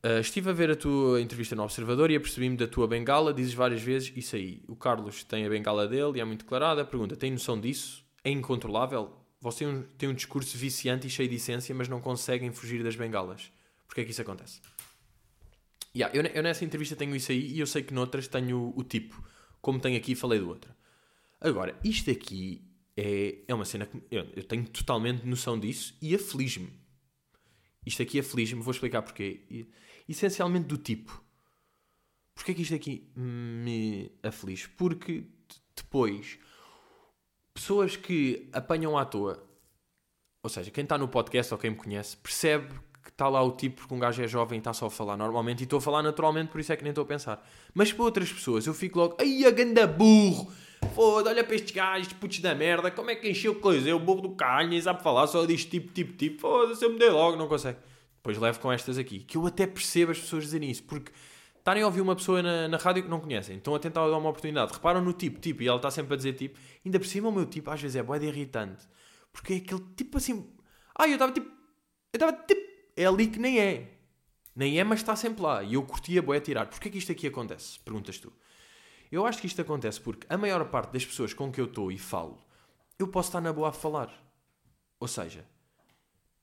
Uh, 0.02 0.20
estive 0.20 0.48
a 0.48 0.52
ver 0.52 0.70
a 0.70 0.76
tua 0.76 1.20
entrevista 1.20 1.54
no 1.56 1.62
Observador 1.62 2.10
e 2.10 2.16
apercebi-me 2.16 2.56
da 2.56 2.68
tua 2.68 2.86
bengala. 2.86 3.34
Dizes 3.34 3.52
várias 3.52 3.82
vezes 3.82 4.12
isso 4.16 4.36
aí. 4.36 4.62
O 4.68 4.76
Carlos 4.76 5.24
tem 5.24 5.44
a 5.44 5.48
bengala 5.48 5.88
dele 5.88 6.18
e 6.18 6.20
é 6.20 6.24
muito 6.24 6.44
declarada. 6.44 6.84
Pergunta: 6.84 7.16
tem 7.16 7.32
noção 7.32 7.60
disso? 7.60 8.04
É 8.22 8.30
incontrolável? 8.30 9.16
Você 9.40 9.64
tem 9.96 10.08
um, 10.08 10.14
discurso 10.14 10.56
viciante 10.56 11.06
e 11.06 11.10
cheio 11.10 11.28
de 11.28 11.36
essência, 11.36 11.74
mas 11.74 11.88
não 11.88 12.00
conseguem 12.00 12.52
fugir 12.52 12.82
das 12.84 12.94
bengalas. 12.94 13.50
Porquê 13.86 14.02
é 14.02 14.04
que 14.04 14.10
isso 14.10 14.20
acontece? 14.20 14.60
Yeah, 15.96 16.14
eu, 16.14 16.22
eu, 16.22 16.42
nessa 16.42 16.64
entrevista 16.64 16.94
tenho 16.94 17.16
isso 17.16 17.32
aí 17.32 17.54
e 17.54 17.58
eu 17.58 17.66
sei 17.66 17.82
que 17.82 17.92
noutras 17.92 18.28
tenho 18.28 18.58
o, 18.58 18.80
o 18.80 18.84
tipo, 18.84 19.20
como 19.60 19.80
tenho 19.80 19.96
aqui 19.96 20.14
falei 20.14 20.38
do 20.38 20.48
outro. 20.48 20.70
Agora, 21.40 21.78
isto 21.82 22.10
aqui 22.10 22.62
é, 22.96 23.38
é 23.48 23.54
uma 23.54 23.64
cena 23.64 23.86
que 23.86 24.02
eu, 24.10 24.26
eu 24.36 24.44
tenho 24.44 24.68
totalmente 24.68 25.24
noção 25.24 25.58
disso 25.58 25.96
e 26.02 26.14
aflige-me. 26.14 26.72
Isto 27.86 28.02
aqui 28.02 28.20
aflige-me, 28.20 28.62
vou 28.62 28.72
explicar 28.72 29.02
porquê. 29.02 29.66
Essencialmente 30.08 30.66
do 30.66 30.76
tipo. 30.76 31.24
Porquê 32.34 32.54
que 32.54 32.62
isto 32.62 32.74
aqui 32.74 33.10
me 33.16 34.10
aflige? 34.22 34.68
Porque 34.68 35.24
depois, 35.74 36.38
pessoas 37.54 37.96
que 37.96 38.48
apanham 38.52 38.98
à 38.98 39.04
toa, 39.04 39.42
ou 40.42 40.50
seja, 40.50 40.70
quem 40.70 40.84
está 40.84 40.98
no 40.98 41.08
podcast 41.08 41.52
ou 41.52 41.58
quem 41.58 41.70
me 41.70 41.76
conhece, 41.76 42.16
percebe 42.16 42.74
está 43.20 43.28
lá 43.28 43.42
o 43.42 43.52
tipo 43.52 43.82
porque 43.82 43.94
um 43.94 43.98
gajo 43.98 44.22
é 44.22 44.26
jovem 44.26 44.56
e 44.56 44.60
está 44.60 44.72
só 44.72 44.86
a 44.86 44.90
falar 44.90 45.16
normalmente 45.16 45.60
e 45.60 45.64
estou 45.64 45.78
a 45.78 45.80
falar 45.80 46.02
naturalmente, 46.02 46.50
por 46.50 46.60
isso 46.60 46.72
é 46.72 46.76
que 46.76 46.82
nem 46.82 46.90
estou 46.90 47.04
a 47.04 47.06
pensar. 47.06 47.46
Mas 47.74 47.92
para 47.92 48.04
outras 48.04 48.32
pessoas 48.32 48.66
eu 48.66 48.72
fico 48.72 48.98
logo, 48.98 49.16
ai 49.20 49.44
a 49.44 49.50
ganda 49.50 49.86
burro, 49.86 50.50
foda, 50.88 51.30
olha 51.30 51.44
para 51.44 51.54
estes 51.54 51.72
gajos, 51.72 52.12
putos 52.12 52.40
da 52.40 52.54
merda, 52.54 52.90
como 52.90 53.10
é 53.10 53.14
que 53.14 53.28
encheu 53.28 53.54
coisa? 53.54 53.88
É 53.88 53.94
o 53.94 53.98
burro 53.98 54.22
do 54.22 54.30
caralho, 54.30 54.68
nem 54.68 54.80
sabe 54.80 55.02
falar, 55.02 55.26
só 55.26 55.44
diz 55.46 55.64
tipo, 55.64 55.92
tipo, 55.92 56.12
tipo, 56.12 56.40
foda-se, 56.40 56.84
eu 56.84 56.90
me 56.90 56.98
dei 56.98 57.10
logo, 57.10 57.36
não 57.36 57.48
consegue. 57.48 57.78
Depois 58.16 58.36
levo 58.38 58.60
com 58.60 58.70
estas 58.70 58.98
aqui, 58.98 59.20
que 59.20 59.36
eu 59.36 59.46
até 59.46 59.66
percebo 59.66 60.12
as 60.12 60.18
pessoas 60.18 60.44
dizerem 60.44 60.70
isso, 60.70 60.82
porque 60.84 61.10
estarem 61.58 61.82
a 61.82 61.86
ouvir 61.86 62.00
uma 62.00 62.14
pessoa 62.14 62.42
na, 62.42 62.68
na 62.68 62.76
rádio 62.76 63.02
que 63.02 63.08
não 63.08 63.20
conhecem, 63.20 63.56
estão 63.56 63.74
a 63.74 63.78
tentar 63.78 64.06
dar 64.06 64.18
uma 64.18 64.28
oportunidade, 64.28 64.72
reparam 64.72 65.00
no 65.00 65.12
tipo, 65.12 65.40
tipo, 65.40 65.62
e 65.62 65.68
ela 65.68 65.76
está 65.76 65.90
sempre 65.90 66.14
a 66.14 66.16
dizer 66.16 66.34
tipo, 66.34 66.58
ainda 66.84 66.98
por 66.98 67.06
cima 67.06 67.28
o 67.28 67.32
meu 67.32 67.46
tipo 67.46 67.70
às 67.70 67.80
vezes 67.80 67.96
é 67.96 68.02
boeda 68.02 68.26
irritante, 68.26 68.86
porque 69.32 69.54
é 69.54 69.56
aquele 69.56 69.82
tipo 69.96 70.18
assim, 70.18 70.46
ah, 70.98 71.06
eu 71.08 71.14
estava 71.14 71.32
tipo, 71.32 71.46
eu 72.12 72.16
estava 72.16 72.32
tipo, 72.32 72.60
é 72.96 73.06
ali 73.06 73.26
que 73.28 73.38
nem 73.38 73.58
é. 73.58 73.96
Nem 74.54 74.78
é, 74.78 74.84
mas 74.84 75.00
está 75.00 75.16
sempre 75.16 75.42
lá. 75.42 75.62
E 75.62 75.74
eu 75.74 75.82
curtia 75.82 76.20
boé 76.20 76.40
tirar. 76.40 76.66
Porquê 76.66 76.90
que 76.90 76.98
isto 76.98 77.12
aqui 77.12 77.26
acontece? 77.26 77.78
Perguntas 77.80 78.18
tu. 78.18 78.32
Eu 79.10 79.26
acho 79.26 79.40
que 79.40 79.46
isto 79.46 79.60
acontece 79.60 80.00
porque 80.00 80.26
a 80.28 80.38
maior 80.38 80.64
parte 80.70 80.92
das 80.92 81.04
pessoas 81.04 81.34
com 81.34 81.50
que 81.50 81.60
eu 81.60 81.64
estou 81.64 81.90
e 81.90 81.98
falo, 81.98 82.38
eu 82.98 83.08
posso 83.08 83.28
estar 83.28 83.40
na 83.40 83.52
boa 83.52 83.70
a 83.70 83.72
falar. 83.72 84.12
Ou 85.00 85.08
seja, 85.08 85.44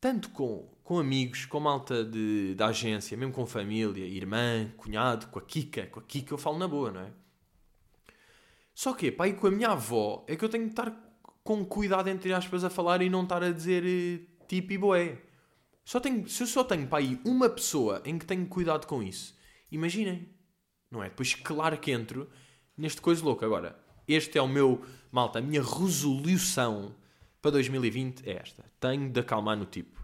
tanto 0.01 0.29
com, 0.31 0.67
com 0.83 0.99
amigos, 0.99 1.45
com 1.45 1.59
malta 1.59 2.03
de, 2.03 2.55
da 2.55 2.67
agência, 2.67 3.15
mesmo 3.15 3.33
com 3.33 3.45
família, 3.45 4.05
irmã, 4.05 4.69
cunhado, 4.75 5.27
com 5.27 5.39
a 5.39 5.41
Kika, 5.41 5.87
com 5.87 5.99
a 5.99 6.03
Kika 6.03 6.33
eu 6.33 6.37
falo 6.37 6.57
na 6.57 6.67
boa, 6.67 6.91
não 6.91 7.01
é? 7.01 7.11
Só 8.73 8.93
que, 8.93 9.11
pá, 9.11 9.27
e 9.27 9.33
com 9.33 9.47
a 9.47 9.51
minha 9.51 9.69
avó 9.69 10.23
é 10.27 10.35
que 10.35 10.43
eu 10.43 10.49
tenho 10.49 10.65
que 10.65 10.71
estar 10.71 10.91
com 11.43 11.65
cuidado, 11.65 12.09
entre 12.09 12.33
aspas, 12.33 12.63
a 12.63 12.69
falar 12.69 13.01
e 13.01 13.09
não 13.09 13.23
estar 13.23 13.41
a 13.41 13.51
dizer 13.51 13.83
eh, 13.85 14.25
tipo 14.47 14.73
e 14.73 14.77
boé. 14.77 15.21
Só 15.85 15.99
tenho, 15.99 16.27
se 16.27 16.43
eu 16.43 16.47
só 16.47 16.63
tenho 16.63 16.85
para 16.87 16.99
aí 16.99 17.19
uma 17.23 17.49
pessoa 17.49 18.01
em 18.03 18.19
que 18.19 18.25
tenho 18.25 18.45
cuidado 18.47 18.85
com 18.85 19.01
isso, 19.01 19.35
imaginem, 19.71 20.29
não 20.91 21.01
é? 21.01 21.09
Depois, 21.09 21.33
claro 21.33 21.77
que 21.77 21.91
entro 21.91 22.29
neste 22.77 23.01
coisa 23.01 23.23
louca. 23.23 23.45
Agora, 23.45 23.77
este 24.07 24.37
é 24.37 24.41
o 24.41 24.47
meu, 24.47 24.85
malta, 25.11 25.39
a 25.39 25.41
minha 25.41 25.61
resolução 25.61 26.95
para 27.41 27.51
2020 27.51 28.27
é 28.27 28.33
esta. 28.33 28.63
Tenho 28.79 29.09
de 29.09 29.19
acalmar 29.19 29.57
no 29.57 29.65
tipo. 29.65 29.97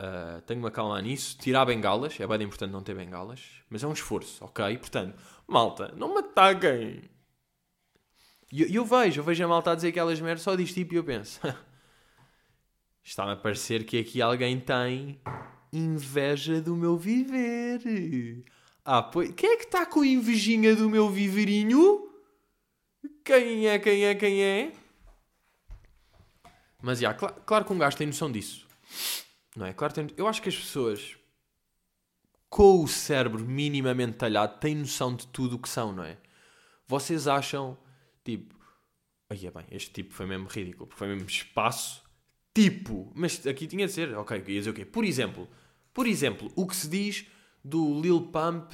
Uh, 0.00 0.40
tenho 0.42 0.60
de 0.60 0.66
acalmar 0.66 1.02
nisso. 1.02 1.38
Tirar 1.38 1.64
bengalas, 1.64 2.18
é 2.20 2.26
bem 2.26 2.42
importante 2.42 2.70
não 2.70 2.82
ter 2.82 2.94
bengalas, 2.94 3.40
mas 3.70 3.82
é 3.82 3.86
um 3.86 3.92
esforço, 3.92 4.44
ok? 4.44 4.76
Portanto, 4.78 5.16
malta, 5.46 5.92
não 5.96 6.12
me 6.12 6.20
ataquem. 6.20 7.02
E 8.52 8.62
eu, 8.62 8.68
eu, 8.68 8.84
vejo, 8.84 9.20
eu 9.20 9.24
vejo 9.24 9.44
a 9.44 9.48
malta 9.48 9.72
a 9.72 9.74
dizer 9.74 9.88
aquelas 9.88 10.20
merdas, 10.20 10.42
só 10.42 10.54
diz 10.54 10.72
tipo 10.72 10.94
e 10.94 10.96
eu 10.96 11.04
penso. 11.04 11.40
Está-me 13.02 13.32
a 13.32 13.36
parecer 13.36 13.84
que 13.84 13.98
aqui 13.98 14.22
alguém 14.22 14.58
tem 14.58 15.20
inveja 15.72 16.60
do 16.60 16.76
meu 16.76 16.96
viver. 16.96 18.44
Ah, 18.84 19.02
pois. 19.02 19.32
Quem 19.34 19.50
é 19.50 19.56
que 19.56 19.64
está 19.64 19.86
com 19.86 20.04
invejinha 20.04 20.76
do 20.76 20.90
meu 20.90 21.08
viverinho? 21.08 22.10
Quem 23.24 23.66
é, 23.66 23.78
quem 23.78 24.04
é, 24.04 24.14
quem 24.14 24.42
é? 24.42 24.72
Mas, 26.82 26.98
já, 26.98 27.14
claro, 27.14 27.34
claro 27.46 27.64
que 27.64 27.72
um 27.72 27.78
gajo 27.78 27.96
tem 27.96 28.06
noção 28.06 28.30
disso. 28.30 28.66
Não 29.56 29.66
é? 29.66 29.72
Claro 29.72 29.94
tem... 29.94 30.08
Eu 30.16 30.26
acho 30.26 30.42
que 30.42 30.48
as 30.48 30.56
pessoas 30.56 31.16
com 32.50 32.82
o 32.82 32.86
cérebro 32.86 33.44
minimamente 33.44 34.18
talhado 34.18 34.58
têm 34.60 34.74
noção 34.74 35.16
de 35.16 35.26
tudo 35.26 35.56
o 35.56 35.58
que 35.58 35.68
são, 35.68 35.92
não 35.92 36.04
é? 36.04 36.18
Vocês 36.86 37.26
acham, 37.26 37.78
tipo... 38.22 38.54
Ai, 39.30 39.40
é 39.46 39.50
bem, 39.50 39.64
este 39.70 39.90
tipo 39.90 40.12
foi 40.12 40.26
mesmo 40.26 40.46
ridículo. 40.46 40.90
Foi 40.94 41.08
mesmo 41.08 41.26
espaço 41.28 42.04
tipo, 42.54 43.10
mas 43.14 43.44
aqui 43.46 43.66
tinha 43.66 43.86
de 43.86 43.92
ser, 43.92 44.16
ok, 44.16 44.36
ia 44.36 44.44
dizer 44.44 44.70
o 44.70 44.74
quê? 44.74 44.84
Por 44.84 45.04
exemplo, 45.04 45.48
por 45.92 46.06
exemplo, 46.06 46.50
o 46.54 46.66
que 46.66 46.76
se 46.76 46.88
diz 46.88 47.26
do 47.64 48.00
Lil 48.00 48.20
Pump 48.30 48.72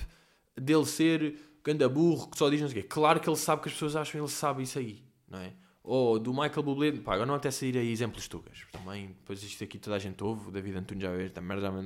dele 0.57 0.85
ser 0.85 1.39
ganda 1.63 1.89
burro, 1.89 2.29
que 2.29 2.37
só 2.37 2.51
diz 2.51 2.61
não 2.61 2.69
sei 2.69 2.81
o 2.81 2.83
quê. 2.83 2.89
Claro 2.89 3.21
que 3.21 3.29
ele 3.29 3.37
sabe 3.37 3.63
que 3.63 3.69
as 3.69 3.75
pessoas 3.75 3.97
acham 3.97 4.13
que 4.13 4.19
ele 4.19 4.29
sabe 4.29 4.63
isso 4.63 4.79
aí, 4.79 5.05
não 5.29 5.39
é? 5.39 5.53
Ou 5.83 6.19
do 6.19 6.33
Michael 6.33 6.63
Bublé, 6.63 6.93
pá, 6.93 7.15
agora 7.15 7.27
não 7.27 7.35
até 7.35 7.51
sair 7.51 7.77
aí 7.77 7.91
exemplos 7.91 8.29
tugas. 8.29 8.67
Também, 8.71 9.09
depois 9.09 9.43
isto 9.43 9.65
aqui 9.65 9.79
toda 9.79 9.97
a 9.97 9.99
gente 9.99 10.23
ouve, 10.23 10.49
o 10.49 10.51
David 10.51 10.77
Antunes 10.77 11.03
já 11.03 11.11
veio, 11.11 11.31
também 11.31 11.59
já 11.61 11.71
me 11.71 11.83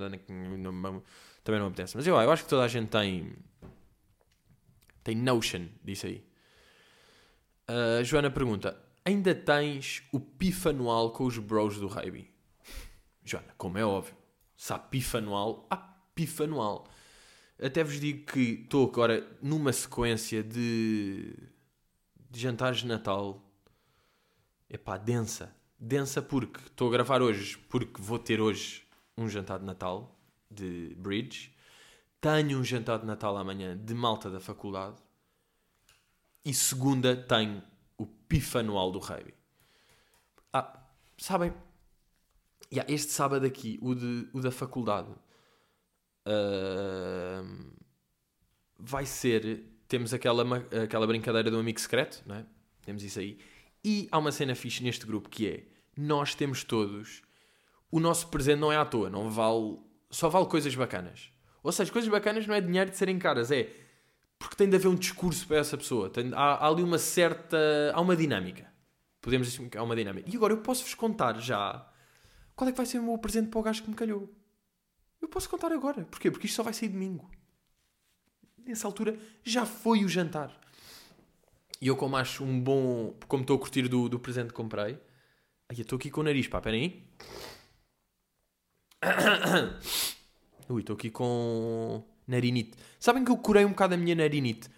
também 1.45 1.61
não 1.61 1.69
apetece. 1.69 1.97
Mas 1.97 2.07
eu, 2.07 2.17
eu 2.17 2.33
acho 2.33 2.43
que 2.43 2.49
toda 2.49 2.65
a 2.65 2.69
gente 2.69 2.89
tem 2.89 3.33
tem 5.05 5.15
notion 5.15 5.67
disso 5.85 6.07
aí. 6.07 6.25
Uh, 7.69 8.03
Joana 8.03 8.31
pergunta: 8.31 8.77
ainda 9.05 9.35
tens 9.35 10.03
o 10.11 10.19
PIF 10.19 10.69
anual 10.69 11.11
com 11.11 11.25
os 11.25 11.39
bros 11.39 11.79
do 11.79 11.87
Reiby. 11.87 12.33
Joana, 13.23 13.55
como 13.57 13.79
é 13.79 13.85
óbvio, 13.85 14.15
se 14.57 14.73
há 14.73 14.79
PIF 14.79 15.17
anual, 15.17 15.67
há 15.71 15.77
PIF 16.15 16.43
anual. 16.43 16.87
Até 17.63 17.85
vos 17.85 18.01
digo 18.01 18.27
que 18.27 18.63
estou 18.63 18.89
agora 18.89 19.27
numa 19.41 19.73
sequência 19.73 20.43
de, 20.43 21.37
de 22.31 22.41
jantares 22.41 22.79
de 22.81 22.87
Natal. 22.87 23.43
Epá, 24.69 24.97
densa. 24.97 25.55
Densa 25.79 26.21
porque 26.21 26.61
estou 26.61 26.89
a 26.89 26.93
gravar 26.93 27.23
hoje, 27.23 27.59
porque 27.69 28.01
vou 28.01 28.19
ter 28.19 28.41
hoje 28.41 28.87
um 29.17 29.29
jantar 29.29 29.59
de 29.59 29.65
Natal 29.65 30.19
de 30.51 30.95
Bridge. 30.97 31.55
Tenho 32.21 32.59
um 32.59 32.65
jantar 32.65 32.99
de 32.99 33.07
Natal 33.07 33.37
amanhã 33.37 33.77
de 33.77 33.95
malta 33.95 34.31
da 34.31 34.41
faculdade. 34.41 34.97
E 36.45 36.53
segunda 36.53 37.17
tenho 37.17 37.63
o 37.97 38.07
PIF 38.07 38.59
anual 38.59 38.91
do 38.91 38.99
rugby. 38.99 39.35
Ah, 40.53 40.81
sabem? 41.17 41.53
Yeah, 42.73 42.93
este 42.93 43.13
sábado 43.13 43.47
aqui, 43.47 43.79
o, 43.81 43.95
de, 43.95 44.29
o 44.33 44.41
da 44.41 44.51
faculdade, 44.51 45.09
vai 48.79 49.07
ser. 49.07 49.65
Temos 49.87 50.15
aquela, 50.15 50.45
aquela 50.83 51.07
brincadeira 51.07 51.51
do 51.51 51.59
amigo 51.59 51.79
secreto, 51.81 52.23
não 52.27 52.37
é? 52.37 52.47
Temos 52.83 53.03
isso 53.03 53.19
aí. 53.19 53.39
E 53.85 54.09
há 54.11 54.19
uma 54.19 54.33
cena 54.33 54.55
fixe 54.55 54.83
neste 54.83 55.07
grupo 55.07 55.29
que 55.29 55.49
é: 55.49 55.65
nós 55.97 56.35
temos 56.35 56.65
todos. 56.65 57.23
O 57.91 58.01
nosso 58.01 58.29
presente 58.29 58.59
não 58.59 58.73
é 58.73 58.77
à 58.77 58.85
toa, 58.85 59.09
não 59.11 59.31
vale. 59.31 59.79
Só 60.11 60.29
vale 60.29 60.47
coisas 60.47 60.75
bacanas. 60.75 61.31
Ou 61.63 61.73
seja, 61.73 61.93
coisas 61.93 62.11
bacanas 62.11 62.47
não 62.47 62.55
é 62.55 62.61
dinheiro 62.61 62.91
de 62.91 62.97
serem 62.97 63.19
caras, 63.19 63.51
é 63.51 63.71
porque 64.39 64.57
tem 64.57 64.69
de 64.69 64.77
haver 64.77 64.89
um 64.89 64.95
discurso 64.95 65.47
para 65.47 65.59
essa 65.59 65.77
pessoa. 65.77 66.11
Tem, 66.11 66.31
há, 66.35 66.55
há, 66.55 66.69
ali 66.69 66.83
uma 66.83 66.99
certa. 66.99 67.57
Há 67.95 68.01
uma 68.01 68.17
dinâmica. 68.17 68.73
Podemos 69.21 69.51
dizer 69.51 69.69
que 69.69 69.79
há 69.79 69.83
uma 69.83 69.97
dinâmica. 69.97 70.29
E 70.31 70.37
agora 70.37 70.53
eu 70.53 70.59
posso-vos 70.59 70.95
contar 70.95 71.39
já 71.39 71.91
qual 72.55 72.69
é 72.69 72.73
que 72.73 72.77
vai 72.77 72.87
ser 72.87 72.99
o 72.99 73.03
meu 73.03 73.17
presente 73.19 73.49
para 73.49 73.59
o 73.59 73.63
gajo 73.63 73.83
que 73.83 73.89
me 73.89 73.97
calhou. 73.97 74.31
Eu 75.25 75.29
posso 75.29 75.49
contar 75.49 75.73
agora. 75.73 76.05
Porquê? 76.05 76.31
Porque 76.31 76.47
isto 76.47 76.57
só 76.57 76.63
vai 76.63 76.75
sair 76.75 76.91
domingo. 76.91 77.31
Nessa 78.67 78.87
altura 78.87 79.19
já 79.43 79.65
foi 79.65 80.05
o 80.05 80.09
jantar. 80.09 80.55
E 81.81 81.87
eu, 81.87 81.97
como 81.97 82.15
acho 82.19 82.45
um 82.45 82.61
bom. 82.61 83.15
Como 83.27 83.41
estou 83.41 83.57
a 83.57 83.59
curtir 83.59 83.89
do, 83.89 84.07
do 84.07 84.19
presente 84.19 84.49
que 84.49 84.53
comprei. 84.53 84.99
Ai, 85.67 85.79
eu 85.79 85.81
estou 85.81 85.97
aqui 85.97 86.11
com 86.11 86.21
o 86.21 86.25
nariz, 86.25 86.47
pá, 86.47 86.61
peraí. 86.61 87.03
Ui, 90.69 90.83
estou 90.83 90.95
aqui 90.95 91.09
com 91.09 92.05
narinite. 92.29 92.77
Sabem 93.01 93.25
que 93.25 93.31
eu 93.31 93.39
curei 93.39 93.65
um 93.65 93.71
bocado 93.71 93.95
a 93.95 93.97
minha 93.97 94.15
narinite? 94.15 94.69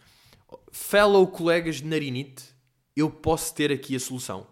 Fellow 0.71 1.27
colegas 1.27 1.77
de 1.77 1.87
narinite, 1.87 2.45
eu 2.95 3.11
posso 3.11 3.53
ter 3.53 3.73
aqui 3.73 3.97
a 3.97 4.01
solução. 4.01 4.47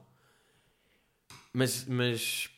Mas, 1.52 1.84
mas 1.86 2.50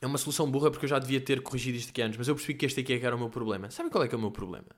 é 0.00 0.06
uma 0.06 0.18
solução 0.18 0.50
burra 0.50 0.70
porque 0.70 0.84
eu 0.84 0.88
já 0.88 0.98
devia 0.98 1.20
ter 1.20 1.42
corrigido 1.42 1.76
isto 1.76 1.90
aqui 1.90 2.02
antes, 2.02 2.16
mas 2.16 2.28
eu 2.28 2.34
percebi 2.34 2.54
que 2.58 2.66
este 2.66 2.80
aqui 2.80 2.92
é 2.92 2.98
que 2.98 3.06
era 3.06 3.16
o 3.16 3.18
meu 3.18 3.28
problema. 3.28 3.70
Sabe 3.70 3.90
qual 3.90 4.04
é 4.04 4.08
que 4.08 4.14
é 4.14 4.18
o 4.18 4.20
meu 4.20 4.30
problema? 4.30 4.68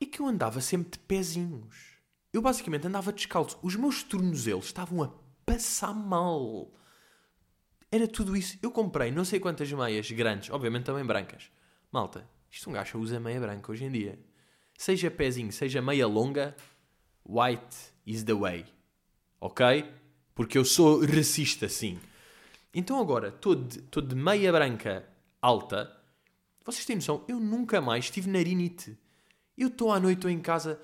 É 0.00 0.06
que 0.06 0.20
eu 0.20 0.26
andava 0.26 0.60
sempre 0.60 0.92
de 0.92 0.98
pezinhos. 1.00 1.98
Eu 2.32 2.40
basicamente 2.40 2.86
andava 2.86 3.12
descalço. 3.12 3.58
Os 3.60 3.74
meus 3.74 4.02
tornozelos 4.02 4.66
estavam 4.66 5.02
a 5.02 5.12
passar 5.44 5.92
mal. 5.92 6.72
Era 7.90 8.06
tudo 8.06 8.36
isso. 8.36 8.56
Eu 8.62 8.70
comprei 8.70 9.10
não 9.10 9.24
sei 9.24 9.40
quantas 9.40 9.70
meias 9.72 10.10
grandes, 10.12 10.48
obviamente 10.50 10.84
também 10.84 11.04
brancas. 11.04 11.50
Malta, 11.90 12.28
isto 12.48 12.70
um 12.70 12.72
gajo 12.72 12.98
usa 12.98 13.18
meia 13.18 13.40
branca 13.40 13.72
hoje 13.72 13.84
em 13.84 13.90
dia. 13.90 14.18
Seja 14.78 15.10
pezinho, 15.10 15.52
seja 15.52 15.82
meia 15.82 16.06
longa, 16.06 16.56
white 17.26 17.76
is 18.06 18.22
the 18.22 18.32
way. 18.32 18.64
Ok? 19.40 19.92
Porque 20.34 20.56
eu 20.56 20.64
sou 20.64 21.04
racista, 21.04 21.68
sim. 21.68 21.98
Então 22.72 23.00
agora, 23.00 23.28
estou 23.28 23.54
de, 23.54 23.80
de 23.80 24.14
meia 24.14 24.52
branca 24.52 25.08
alta. 25.42 25.90
Vocês 26.64 26.84
têm 26.84 26.96
noção? 26.96 27.24
Eu 27.26 27.40
nunca 27.40 27.80
mais 27.80 28.10
tive 28.10 28.30
narinite. 28.30 28.96
Eu 29.58 29.68
estou 29.68 29.92
à 29.92 29.98
noite, 29.98 30.18
estou 30.18 30.30
em 30.30 30.40
casa, 30.40 30.80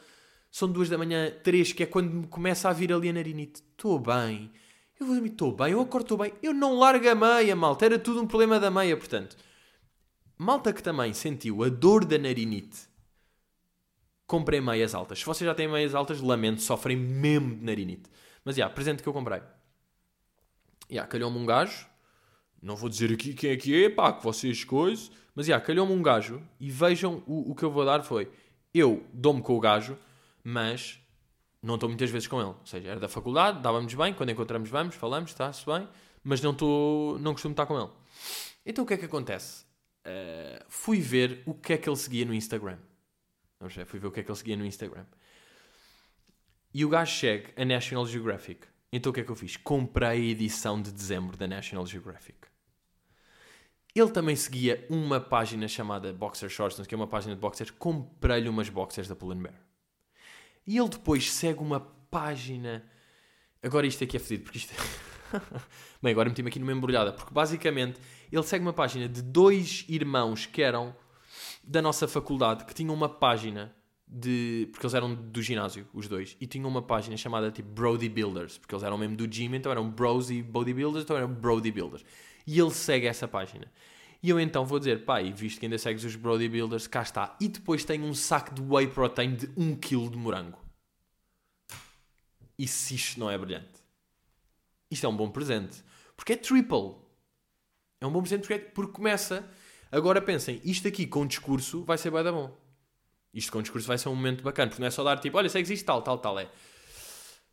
são 0.51 0.70
duas 0.70 0.88
da 0.88 0.99
manhã, 0.99 1.33
três, 1.42 1.72
que 1.72 1.83
é 1.83 1.87
quando 1.87 2.11
me 2.11 2.27
começa 2.27 2.68
a 2.68 2.72
vir 2.72 2.92
ali 2.92 3.09
a 3.09 3.12
narinite. 3.12 3.62
Estou 3.72 3.99
bem. 3.99 4.51
Eu 4.99 5.07
vou 5.07 5.14
dormir, 5.14 5.31
estou 5.31 5.53
bem, 5.53 5.72
eu 5.72 5.81
acordo, 5.81 6.05
estou 6.05 6.18
bem. 6.18 6.33
Eu 6.42 6.53
não 6.53 6.79
largo 6.79 7.09
a 7.09 7.14
meia, 7.14 7.55
malta. 7.55 7.85
Era 7.85 7.99
tudo 7.99 8.22
um 8.22 8.27
problema 8.27 8.59
da 8.59 8.70
meia, 8.70 8.96
portanto. 8.96 9.37
Malta 10.38 10.72
que 10.72 10.83
também 10.83 11.12
sentiu 11.12 11.62
a 11.62 11.68
dor 11.68 12.05
da 12.05 12.18
narinite. 12.18 12.88
Comprei 14.27 14.61
meias 14.61 14.94
altas. 14.94 15.20
Se 15.20 15.25
vocês 15.25 15.46
já 15.46 15.55
têm 15.55 15.68
meias 15.68 15.94
altas, 15.94 16.20
lamento, 16.20 16.61
sofrem 16.61 16.96
mesmo 16.96 17.55
de 17.57 17.64
narinite. 17.64 18.11
Mas, 18.44 18.57
já, 18.57 18.64
yeah, 18.64 18.75
presente 18.75 19.03
que 19.03 19.09
eu 19.09 19.12
comprei. 19.12 19.40
Yeah, 20.90 21.09
calhou-me 21.09 21.38
um 21.38 21.46
gajo. 21.46 21.87
Não 22.62 22.77
vou 22.77 22.88
dizer 22.88 23.12
aqui 23.12 23.35
quem 23.35 23.51
é 23.51 23.57
que 23.57 23.85
é, 23.85 23.90
pá, 23.90 24.12
que 24.12 24.22
vocês 24.22 24.64
coisas. 24.64 25.11
Mas, 25.35 25.46
yeah, 25.46 25.64
calhou-me 25.64 25.92
um 25.92 26.03
gajo. 26.03 26.42
E 26.59 26.70
vejam, 26.70 27.22
o, 27.27 27.51
o 27.51 27.55
que 27.55 27.64
eu 27.64 27.70
vou 27.70 27.85
dar 27.85 28.03
foi... 28.03 28.31
Eu 28.72 29.07
dou-me 29.12 29.40
com 29.40 29.57
o 29.57 29.61
gajo, 29.61 29.96
mas 30.44 31.01
não 31.62 31.75
estou 31.75 31.88
muitas 31.88 32.11
vezes 32.11 32.29
com 32.29 32.38
ele. 32.38 32.51
Ou 32.51 32.66
seja, 32.66 32.90
era 32.90 33.01
da 33.01 33.09
faculdade, 33.09 33.61
dávamos 33.61 33.92
bem, 33.94 34.14
quando 34.14 34.31
encontramos 34.31 34.68
vamos, 34.68 34.94
falamos, 34.94 35.31
está-se 35.31 35.64
bem, 35.66 35.88
mas 36.22 36.40
não, 36.40 36.53
estou, 36.53 37.18
não 37.18 37.33
costumo 37.33 37.53
estar 37.53 37.66
com 37.66 37.79
ele. 37.81 37.90
Então 38.64 38.85
o 38.85 38.87
que 38.87 38.94
é 38.94 38.96
que 38.96 39.05
acontece? 39.05 39.64
Uh, 40.07 40.64
fui 40.68 41.01
ver 41.01 41.42
o 41.46 41.55
que 41.55 41.72
é 41.72 41.79
que 41.79 41.88
ele 41.88 41.96
seguia 41.96 42.25
no 42.25 42.35
Instagram. 42.35 42.79
Vamos 43.59 43.75
ver, 43.75 43.87
fui 43.87 43.99
ver 43.99 44.07
o 44.07 44.12
que 44.12 44.20
é 44.20 44.22
que 44.22 44.31
ele 44.31 44.38
seguia 44.38 44.57
no 44.57 44.64
Instagram. 44.64 45.07
E 46.72 46.85
o 46.85 46.88
gajo 46.88 47.18
segue 47.18 47.53
a 47.57 47.64
National 47.64 48.07
Geographic. 48.07 48.66
Então 48.92 49.11
o 49.11 49.12
que 49.12 49.20
é 49.20 49.25
que 49.25 49.31
eu 49.31 49.37
fiz? 49.37 49.57
Comprei 49.57 50.09
a 50.09 50.14
edição 50.14 50.81
de 50.81 50.92
dezembro 50.92 51.37
da 51.37 51.46
National 51.46 51.87
Geographic. 51.87 52.38
Ele 53.94 54.11
também 54.11 54.37
seguia 54.37 54.87
uma 54.90 55.18
página 55.18 55.66
chamada 55.66 56.12
Boxer 56.12 56.51
Shorts, 56.51 56.87
que 56.87 56.94
é 56.94 56.99
uma 56.99 57.07
página 57.07 57.35
de 57.35 57.40
boxers. 57.40 57.70
Comprei-lhe 57.70 58.49
umas 58.49 58.68
boxers 58.68 59.09
da 59.09 59.16
Pull&Bear. 59.16 59.55
E 60.66 60.77
ele 60.77 60.88
depois 60.88 61.33
segue 61.33 61.61
uma 61.61 61.81
página... 61.81 62.85
Agora 63.62 63.87
isto 63.87 64.05
aqui 64.05 64.18
é 64.18 64.20
fedido, 64.20 64.44
porque 64.44 64.59
isto... 64.59 64.75
Bem, 66.03 66.12
agora 66.12 66.29
meti-me 66.29 66.49
aqui 66.49 66.59
numa 66.59 66.72
embrulhada, 66.72 67.11
porque 67.11 67.33
basicamente 67.33 67.99
ele 68.31 68.42
segue 68.42 68.62
uma 68.62 68.72
página 68.72 69.09
de 69.09 69.22
dois 69.22 69.87
irmãos 69.88 70.44
que 70.44 70.61
eram 70.61 70.94
da 71.64 71.81
nossa 71.81 72.07
faculdade, 72.07 72.66
que 72.66 72.75
tinham 72.75 72.94
uma 72.94 73.09
página 73.09 73.75
de. 74.07 74.69
Porque 74.71 74.87
eles 74.87 74.95
eram 74.95 75.14
do 75.14 75.42
ginásio, 75.42 75.87
os 75.92 76.09
dois, 76.09 76.37
e 76.40 76.47
tinham 76.47 76.69
uma 76.69 76.83
página 76.83 77.16
chamada 77.16 77.51
tipo 77.51 77.69
Brody 77.69 78.09
Builders, 78.09 78.59
porque 78.59 78.75
eles 78.75 78.85
eram 78.85 78.97
mesmo 78.97 79.16
do 79.16 79.27
gym, 79.27 79.55
então 79.55 79.73
eram 79.73 79.90
bros 79.90 80.31
e 80.31 80.42
bodybuilders, 80.42 81.05
então 81.05 81.16
eram 81.16 81.33
Brody 81.33 81.71
Builders. 81.73 82.05
E 82.47 82.59
ele 82.59 82.71
segue 82.71 83.07
essa 83.07 83.27
página. 83.27 83.71
E 84.23 84.31
eu 84.31 84.40
então 84.40 84.64
vou 84.64 84.79
dizer, 84.79 85.05
pai, 85.05 85.33
visto 85.33 85.61
que 85.61 85.66
ainda 85.66 85.79
segues 85.79 86.05
os 86.05 86.16
Brody 86.16 86.49
Builders, 86.49 86.87
cá 86.87 87.03
está. 87.03 87.37
E 87.40 87.49
depois 87.49 87.85
tem 87.85 88.03
um 88.03 88.14
saco 88.14 88.55
de 88.55 88.62
whey 88.62 88.87
protein 88.87 89.35
de 89.35 89.51
1 89.57 89.77
kg 89.77 90.11
de 90.11 90.16
morango. 90.16 90.59
E 92.59 92.66
se 92.66 92.95
isto 92.95 93.21
não 93.21 93.31
é 93.31 93.37
brilhante? 93.37 93.85
Isto 94.90 95.07
é 95.07 95.09
um 95.09 95.16
bom 95.16 95.31
presente. 95.31 95.85
Porque 96.16 96.33
é 96.33 96.37
triple. 96.37 96.95
É 98.01 98.07
um 98.07 98.11
bom 98.11 98.21
presente 98.21 98.40
porque, 98.40 98.55
é, 98.55 98.59
porque 98.59 98.92
começa. 98.92 99.49
Agora 99.92 100.21
pensem, 100.23 100.61
isto 100.64 100.88
aqui 100.88 101.07
com 101.07 101.27
discurso 101.27 101.85
vai 101.85 101.99
ser 101.99 102.11
bem 102.11 102.25
da 102.25 102.33
bom. 102.33 102.65
Isto 103.37 103.53
com 103.53 103.62
discurso 103.62 103.87
vai 103.87 103.99
ser 103.99 104.09
um 104.09 104.14
momento 104.14 104.42
bacana, 104.42 104.68
porque 104.68 104.81
não 104.81 104.88
é 104.88 104.90
só 104.90 105.05
dar 105.05 105.18
tipo, 105.18 105.37
olha, 105.37 105.49
segues 105.49 105.70
isto, 105.70 105.85
tal, 105.85 106.03
tal, 106.03 106.18
tal. 106.18 106.38
É 106.38 106.49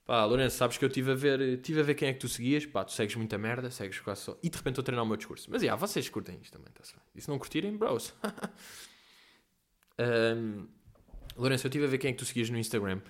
pá, 0.06 0.26
Lourenço, 0.26 0.58
sabes 0.58 0.78
que 0.78 0.86
eu 0.86 0.88
estive 0.88 1.12
a 1.12 1.16
ver, 1.16 1.62
tive 1.62 1.80
a 1.80 1.84
ver 1.84 1.96
quem 1.96 2.10
é 2.10 2.14
que 2.14 2.20
tu 2.20 2.28
seguias, 2.28 2.66
pá, 2.66 2.84
tu 2.84 2.92
segues 2.92 3.16
muita 3.16 3.38
merda, 3.38 3.72
segues 3.72 4.00
quase 4.00 4.22
só. 4.22 4.38
E 4.44 4.50
de 4.50 4.58
repente 4.58 4.74
estou 4.74 4.82
a 4.82 4.86
treinar 4.86 5.04
o 5.04 5.08
meu 5.08 5.18
discurso. 5.18 5.50
Mas, 5.50 5.62
yeah, 5.62 5.80
vocês 5.80 6.10
curtem 6.10 6.40
isto 6.42 6.54
também, 6.54 6.70
está-se 6.70 6.94
bem. 6.94 7.04
E 7.16 7.22
se 7.22 7.30
não 7.30 7.38
curtirem, 7.38 7.76
bros. 7.76 8.14
um, 10.38 10.68
Lourenço, 11.36 11.66
eu 11.66 11.70
estive 11.70 11.86
a 11.86 11.88
ver 11.88 11.98
quem 11.98 12.10
é 12.10 12.14
que 12.14 12.20
tu 12.20 12.26
seguias 12.26 12.50
no 12.50 12.58
Instagram. 12.58 13.02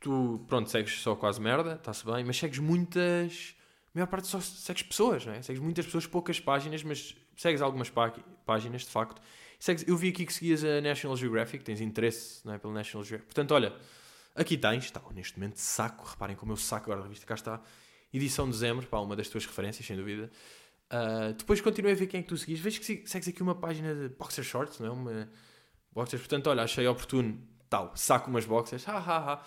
Tu, 0.00 0.44
pronto, 0.48 0.70
segues 0.70 1.00
só 1.00 1.14
quase 1.14 1.40
merda, 1.40 1.74
está-se 1.74 2.04
bem, 2.06 2.24
mas 2.24 2.38
segues 2.38 2.58
muitas. 2.58 3.54
A 3.88 3.98
maior 3.98 4.06
parte 4.06 4.28
só 4.28 4.40
segues 4.40 4.82
pessoas, 4.82 5.26
não 5.26 5.34
é? 5.34 5.42
Segues 5.42 5.60
muitas 5.60 5.84
pessoas, 5.84 6.06
poucas 6.06 6.40
páginas, 6.40 6.82
mas 6.82 7.14
segues 7.36 7.60
algumas 7.60 7.90
páginas, 8.46 8.82
de 8.82 8.90
facto. 8.90 9.20
Segues, 9.60 9.86
eu 9.86 9.94
vi 9.94 10.08
aqui 10.08 10.24
que 10.24 10.32
seguias 10.32 10.64
a 10.64 10.80
National 10.80 11.14
Geographic, 11.18 11.62
tens 11.62 11.82
interesse 11.82 12.40
não 12.46 12.54
é, 12.54 12.58
pelo 12.58 12.72
National 12.72 13.04
Geographic. 13.04 13.26
Portanto, 13.26 13.52
olha, 13.52 13.74
aqui 14.34 14.56
tens, 14.56 14.84
está 14.86 15.02
neste 15.14 15.38
momento 15.38 15.56
saco, 15.56 16.08
reparem 16.08 16.34
como 16.34 16.52
eu 16.52 16.56
saco 16.56 16.86
agora 16.86 17.00
a 17.00 17.02
revista, 17.02 17.26
cá 17.26 17.34
está, 17.34 17.60
edição 18.12 18.46
de 18.46 18.52
dezembro, 18.52 18.86
pá, 18.86 18.98
uma 19.00 19.14
das 19.14 19.28
tuas 19.28 19.44
referências, 19.44 19.86
sem 19.86 19.98
dúvida. 19.98 20.30
Uh, 20.90 21.34
depois 21.34 21.60
continuei 21.60 21.92
a 21.92 21.94
ver 21.94 22.06
quem 22.06 22.20
é 22.20 22.22
que 22.22 22.28
tu 22.30 22.38
seguis. 22.38 22.58
Vejo 22.58 22.80
que 22.80 23.06
segues 23.06 23.28
aqui 23.28 23.42
uma 23.42 23.54
página 23.54 23.94
de 23.94 24.08
boxer 24.08 24.42
shorts, 24.42 24.80
não 24.80 24.86
é? 24.86 24.90
Uma 24.90 25.30
boxers, 25.92 26.22
portanto, 26.22 26.46
olha, 26.46 26.62
achei 26.62 26.86
oportuno, 26.86 27.38
tal, 27.68 27.92
saco 27.94 28.30
umas 28.30 28.46
boxers, 28.46 28.82
ha 28.88 28.96
ha 28.96 29.32
ha. 29.34 29.42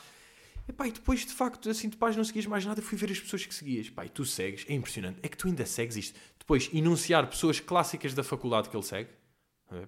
E, 0.67 0.71
pá, 0.71 0.87
e 0.87 0.91
depois, 0.91 1.21
de 1.21 1.33
facto, 1.33 1.67
assim, 1.71 1.89
de 1.89 1.97
página 1.97 2.19
não 2.19 2.23
seguias 2.23 2.45
mais 2.45 2.63
nada, 2.63 2.83
fui 2.83 2.99
ver 2.99 3.09
as 3.11 3.19
pessoas 3.19 3.47
que 3.47 3.55
seguias. 3.55 3.89
Pá, 3.89 4.05
e 4.05 4.09
tu 4.09 4.25
segues, 4.25 4.63
é 4.69 4.73
impressionante. 4.73 5.19
É 5.23 5.27
que 5.27 5.35
tu 5.35 5.47
ainda 5.47 5.65
segues 5.65 5.97
isto. 5.97 6.19
Depois, 6.37 6.69
enunciar 6.71 7.27
pessoas 7.27 7.59
clássicas 7.59 8.13
da 8.13 8.23
faculdade 8.23 8.69
que 8.69 8.77
ele 8.77 8.83
segue 8.83 9.09
é? 9.09 9.22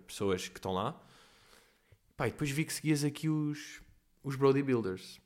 Pessoas 0.07 0.47
que 0.47 0.57
estão 0.57 0.73
lá. 0.73 0.99
Pá, 2.17 2.27
e 2.27 2.31
depois 2.31 2.49
vi 2.49 2.65
que 2.65 2.73
seguias 2.73 3.03
aqui 3.03 3.27
os, 3.27 3.81
os 4.23 4.35
bodybuilders. 4.35 5.19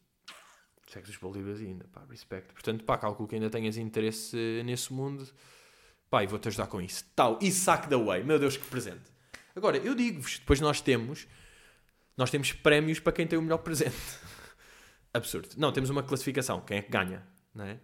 Segues 0.88 1.10
os 1.10 1.18
bodybuilders 1.18 1.68
ainda, 1.68 1.86
pá, 1.92 2.04
respect. 2.10 2.52
Portanto, 2.54 2.84
pá, 2.84 2.98
calculo 2.98 3.28
que 3.28 3.36
ainda 3.36 3.50
tenhas 3.50 3.78
interesse 3.78 4.62
nesse 4.66 4.92
mundo. 4.92 5.28
Pá, 6.10 6.24
e 6.24 6.28
vou-te 6.28 6.48
ajudar 6.48 6.68
com 6.68 6.82
isso. 6.82 7.06
Tal, 7.16 7.38
e 7.42 7.52
saque 7.52 7.88
da 7.88 7.98
way. 7.98 8.24
Meu 8.24 8.40
Deus, 8.40 8.58
que 8.58 8.66
presente. 8.66 9.12
Agora, 9.56 9.78
eu 9.78 9.94
digo-vos, 9.94 10.40
depois 10.40 10.60
nós 10.60 10.82
temos, 10.82 11.28
nós 12.18 12.32
temos 12.32 12.52
prémios 12.52 13.00
para 13.00 13.14
quem 13.14 13.28
tem 13.28 13.38
o 13.38 13.42
melhor 13.42 13.60
presente. 13.60 13.96
Absurdo. 15.14 15.50
Não, 15.58 15.72
temos 15.72 15.90
uma 15.90 16.02
classificação, 16.02 16.62
quem 16.62 16.78
é 16.78 16.82
que 16.82 16.90
ganha, 16.90 17.28
não 17.54 17.66
é? 17.66 17.80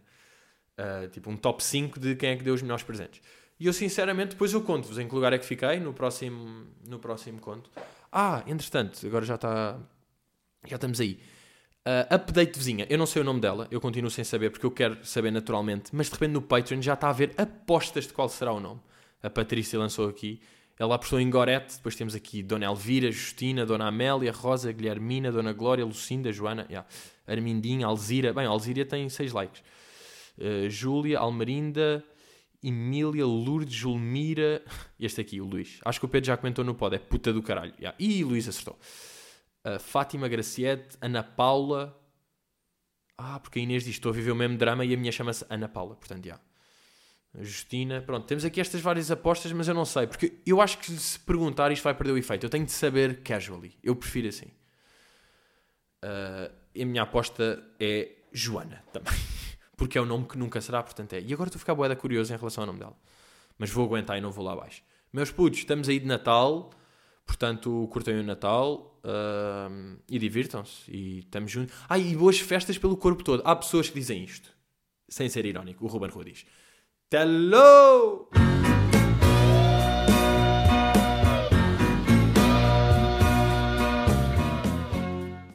Uh, 0.77 1.07
tipo 1.09 1.29
um 1.29 1.37
top 1.37 1.63
5 1.63 1.99
de 1.99 2.15
quem 2.15 2.31
é 2.31 2.35
que 2.35 2.43
deu 2.43 2.53
os 2.53 2.61
melhores 2.61 2.83
presentes. 2.83 3.21
E 3.59 3.67
eu, 3.67 3.73
sinceramente, 3.73 4.29
depois 4.31 4.53
eu 4.53 4.61
conto-vos 4.61 4.99
em 4.99 5.07
que 5.07 5.15
lugar 5.15 5.31
é 5.33 5.37
que 5.37 5.45
fiquei 5.45 5.79
no 5.79 5.93
próximo, 5.93 6.67
no 6.87 6.99
próximo 6.99 7.39
conto. 7.39 7.69
Ah, 8.11 8.43
entretanto, 8.47 9.05
agora 9.05 9.25
já 9.25 9.35
está. 9.35 9.79
Já 10.67 10.75
estamos 10.75 10.99
aí. 10.99 11.19
Uh, 11.87 12.15
update 12.15 12.57
vizinha, 12.57 12.87
eu 12.89 12.97
não 12.97 13.05
sei 13.05 13.21
o 13.21 13.25
nome 13.25 13.39
dela, 13.39 13.67
eu 13.69 13.79
continuo 13.79 14.09
sem 14.09 14.23
saber 14.23 14.49
porque 14.49 14.65
eu 14.65 14.71
quero 14.71 15.05
saber 15.05 15.29
naturalmente, 15.29 15.95
mas 15.95 16.07
de 16.07 16.13
repente 16.13 16.31
no 16.31 16.41
Patreon 16.41 16.81
já 16.81 16.95
está 16.95 17.05
a 17.05 17.09
haver 17.11 17.35
apostas 17.37 18.07
de 18.07 18.13
qual 18.13 18.27
será 18.27 18.51
o 18.51 18.59
nome. 18.59 18.81
A 19.21 19.29
Patrícia 19.29 19.77
lançou 19.77 20.09
aqui, 20.09 20.41
ela 20.79 20.95
apostou 20.95 21.19
em 21.19 21.29
Gorete, 21.29 21.75
depois 21.75 21.95
temos 21.95 22.15
aqui 22.15 22.41
Dona 22.41 22.65
Elvira, 22.65 23.11
Justina, 23.11 23.67
Dona 23.67 23.87
Amélia, 23.87 24.31
Rosa, 24.31 24.71
Guilhermina, 24.71 25.31
Dona 25.31 25.53
Glória, 25.53 25.85
Lucinda, 25.85 26.31
Joana, 26.31 26.65
yeah. 26.69 26.87
Armindinha, 27.27 27.85
Alzira, 27.85 28.33
bem, 28.33 28.47
Alzira 28.47 28.83
tem 28.83 29.07
6 29.07 29.31
likes. 29.31 29.63
Uh, 30.39 30.67
Júlia, 30.69 31.19
Almerinda, 31.19 32.03
Emília, 32.67 33.25
Lourdes, 33.25 33.73
Julmira. 33.73 34.63
Este 34.99 35.21
aqui, 35.21 35.39
o 35.39 35.45
Luís. 35.45 35.79
Acho 35.85 35.99
que 35.99 36.05
o 36.05 36.09
Pedro 36.09 36.27
já 36.27 36.35
comentou 36.35 36.65
no 36.65 36.73
pod, 36.73 36.95
é 36.95 36.99
puta 36.99 37.31
do 37.31 37.43
caralho. 37.43 37.73
Yeah. 37.77 37.95
Ih, 37.99 38.23
Luís 38.23 38.47
acertou. 38.47 38.77
Uh, 39.63 39.79
Fátima 39.79 40.27
Graciete, 40.27 40.97
Ana 40.99 41.23
Paula. 41.23 41.95
Ah, 43.17 43.39
porque 43.39 43.59
a 43.59 43.61
Inês 43.61 43.83
diz: 43.83 43.95
Estou 43.95 44.11
a 44.11 44.13
viver 44.13 44.31
o 44.31 44.35
mesmo 44.35 44.57
drama 44.57 44.83
e 44.83 44.93
a 44.93 44.97
minha 44.97 45.11
chama-se 45.11 45.45
Ana 45.47 45.69
Paula. 45.69 45.95
Portanto, 45.95 46.25
já. 46.25 46.39
Justina. 47.39 48.01
Pronto, 48.01 48.25
temos 48.25 48.43
aqui 48.43 48.59
estas 48.59 48.81
várias 48.81 49.11
apostas, 49.11 49.51
mas 49.51 49.67
eu 49.67 49.75
não 49.75 49.85
sei. 49.85 50.07
Porque 50.07 50.39
eu 50.45 50.59
acho 50.59 50.79
que 50.79 50.91
se 50.91 51.19
perguntar 51.19 51.71
isto 51.71 51.83
vai 51.83 51.93
perder 51.93 52.13
o 52.13 52.17
efeito. 52.17 52.45
Eu 52.45 52.49
tenho 52.49 52.65
de 52.65 52.71
saber 52.71 53.21
casually. 53.21 53.77
Eu 53.83 53.95
prefiro 53.95 54.27
assim. 54.27 54.51
Uh, 56.03 56.81
a 56.81 56.85
minha 56.85 57.03
aposta 57.03 57.63
é 57.79 58.11
Joana 58.31 58.83
também 58.91 59.13
porque 59.75 59.97
é 59.97 60.01
o 60.01 60.05
nome 60.05 60.25
que 60.25 60.37
nunca 60.37 60.61
será, 60.61 60.81
portanto 60.81 61.13
é. 61.13 61.21
E 61.21 61.33
agora 61.33 61.47
estou 61.47 61.57
a 61.57 61.59
ficar 61.59 61.75
boeda 61.75 61.95
curioso 61.95 62.33
em 62.33 62.37
relação 62.37 62.63
ao 62.63 62.67
nome 62.67 62.79
dela. 62.79 62.95
Mas 63.57 63.69
vou 63.69 63.85
aguentar 63.85 64.17
e 64.17 64.21
não 64.21 64.31
vou 64.31 64.43
lá 64.43 64.53
abaixo. 64.53 64.81
Meus 65.11 65.31
putos, 65.31 65.59
estamos 65.59 65.87
aí 65.87 65.99
de 65.99 66.05
Natal, 66.05 66.71
portanto 67.25 67.87
curtem 67.91 68.19
o 68.19 68.23
Natal 68.23 68.99
uh, 69.03 69.97
e 70.09 70.19
divirtam-se. 70.19 70.91
E 70.91 71.19
estamos 71.19 71.51
juntos. 71.51 71.75
Ah, 71.87 71.97
e 71.97 72.15
boas 72.15 72.39
festas 72.39 72.77
pelo 72.77 72.97
corpo 72.97 73.23
todo. 73.23 73.41
Há 73.45 73.55
pessoas 73.55 73.89
que 73.89 73.95
dizem 73.95 74.23
isto, 74.23 74.49
sem 75.07 75.29
ser 75.29 75.45
irónico. 75.45 75.85
O 75.85 75.87
Ruben 75.87 76.09
Rua 76.09 76.25
diz: 76.25 76.45
Hello! 77.11 78.29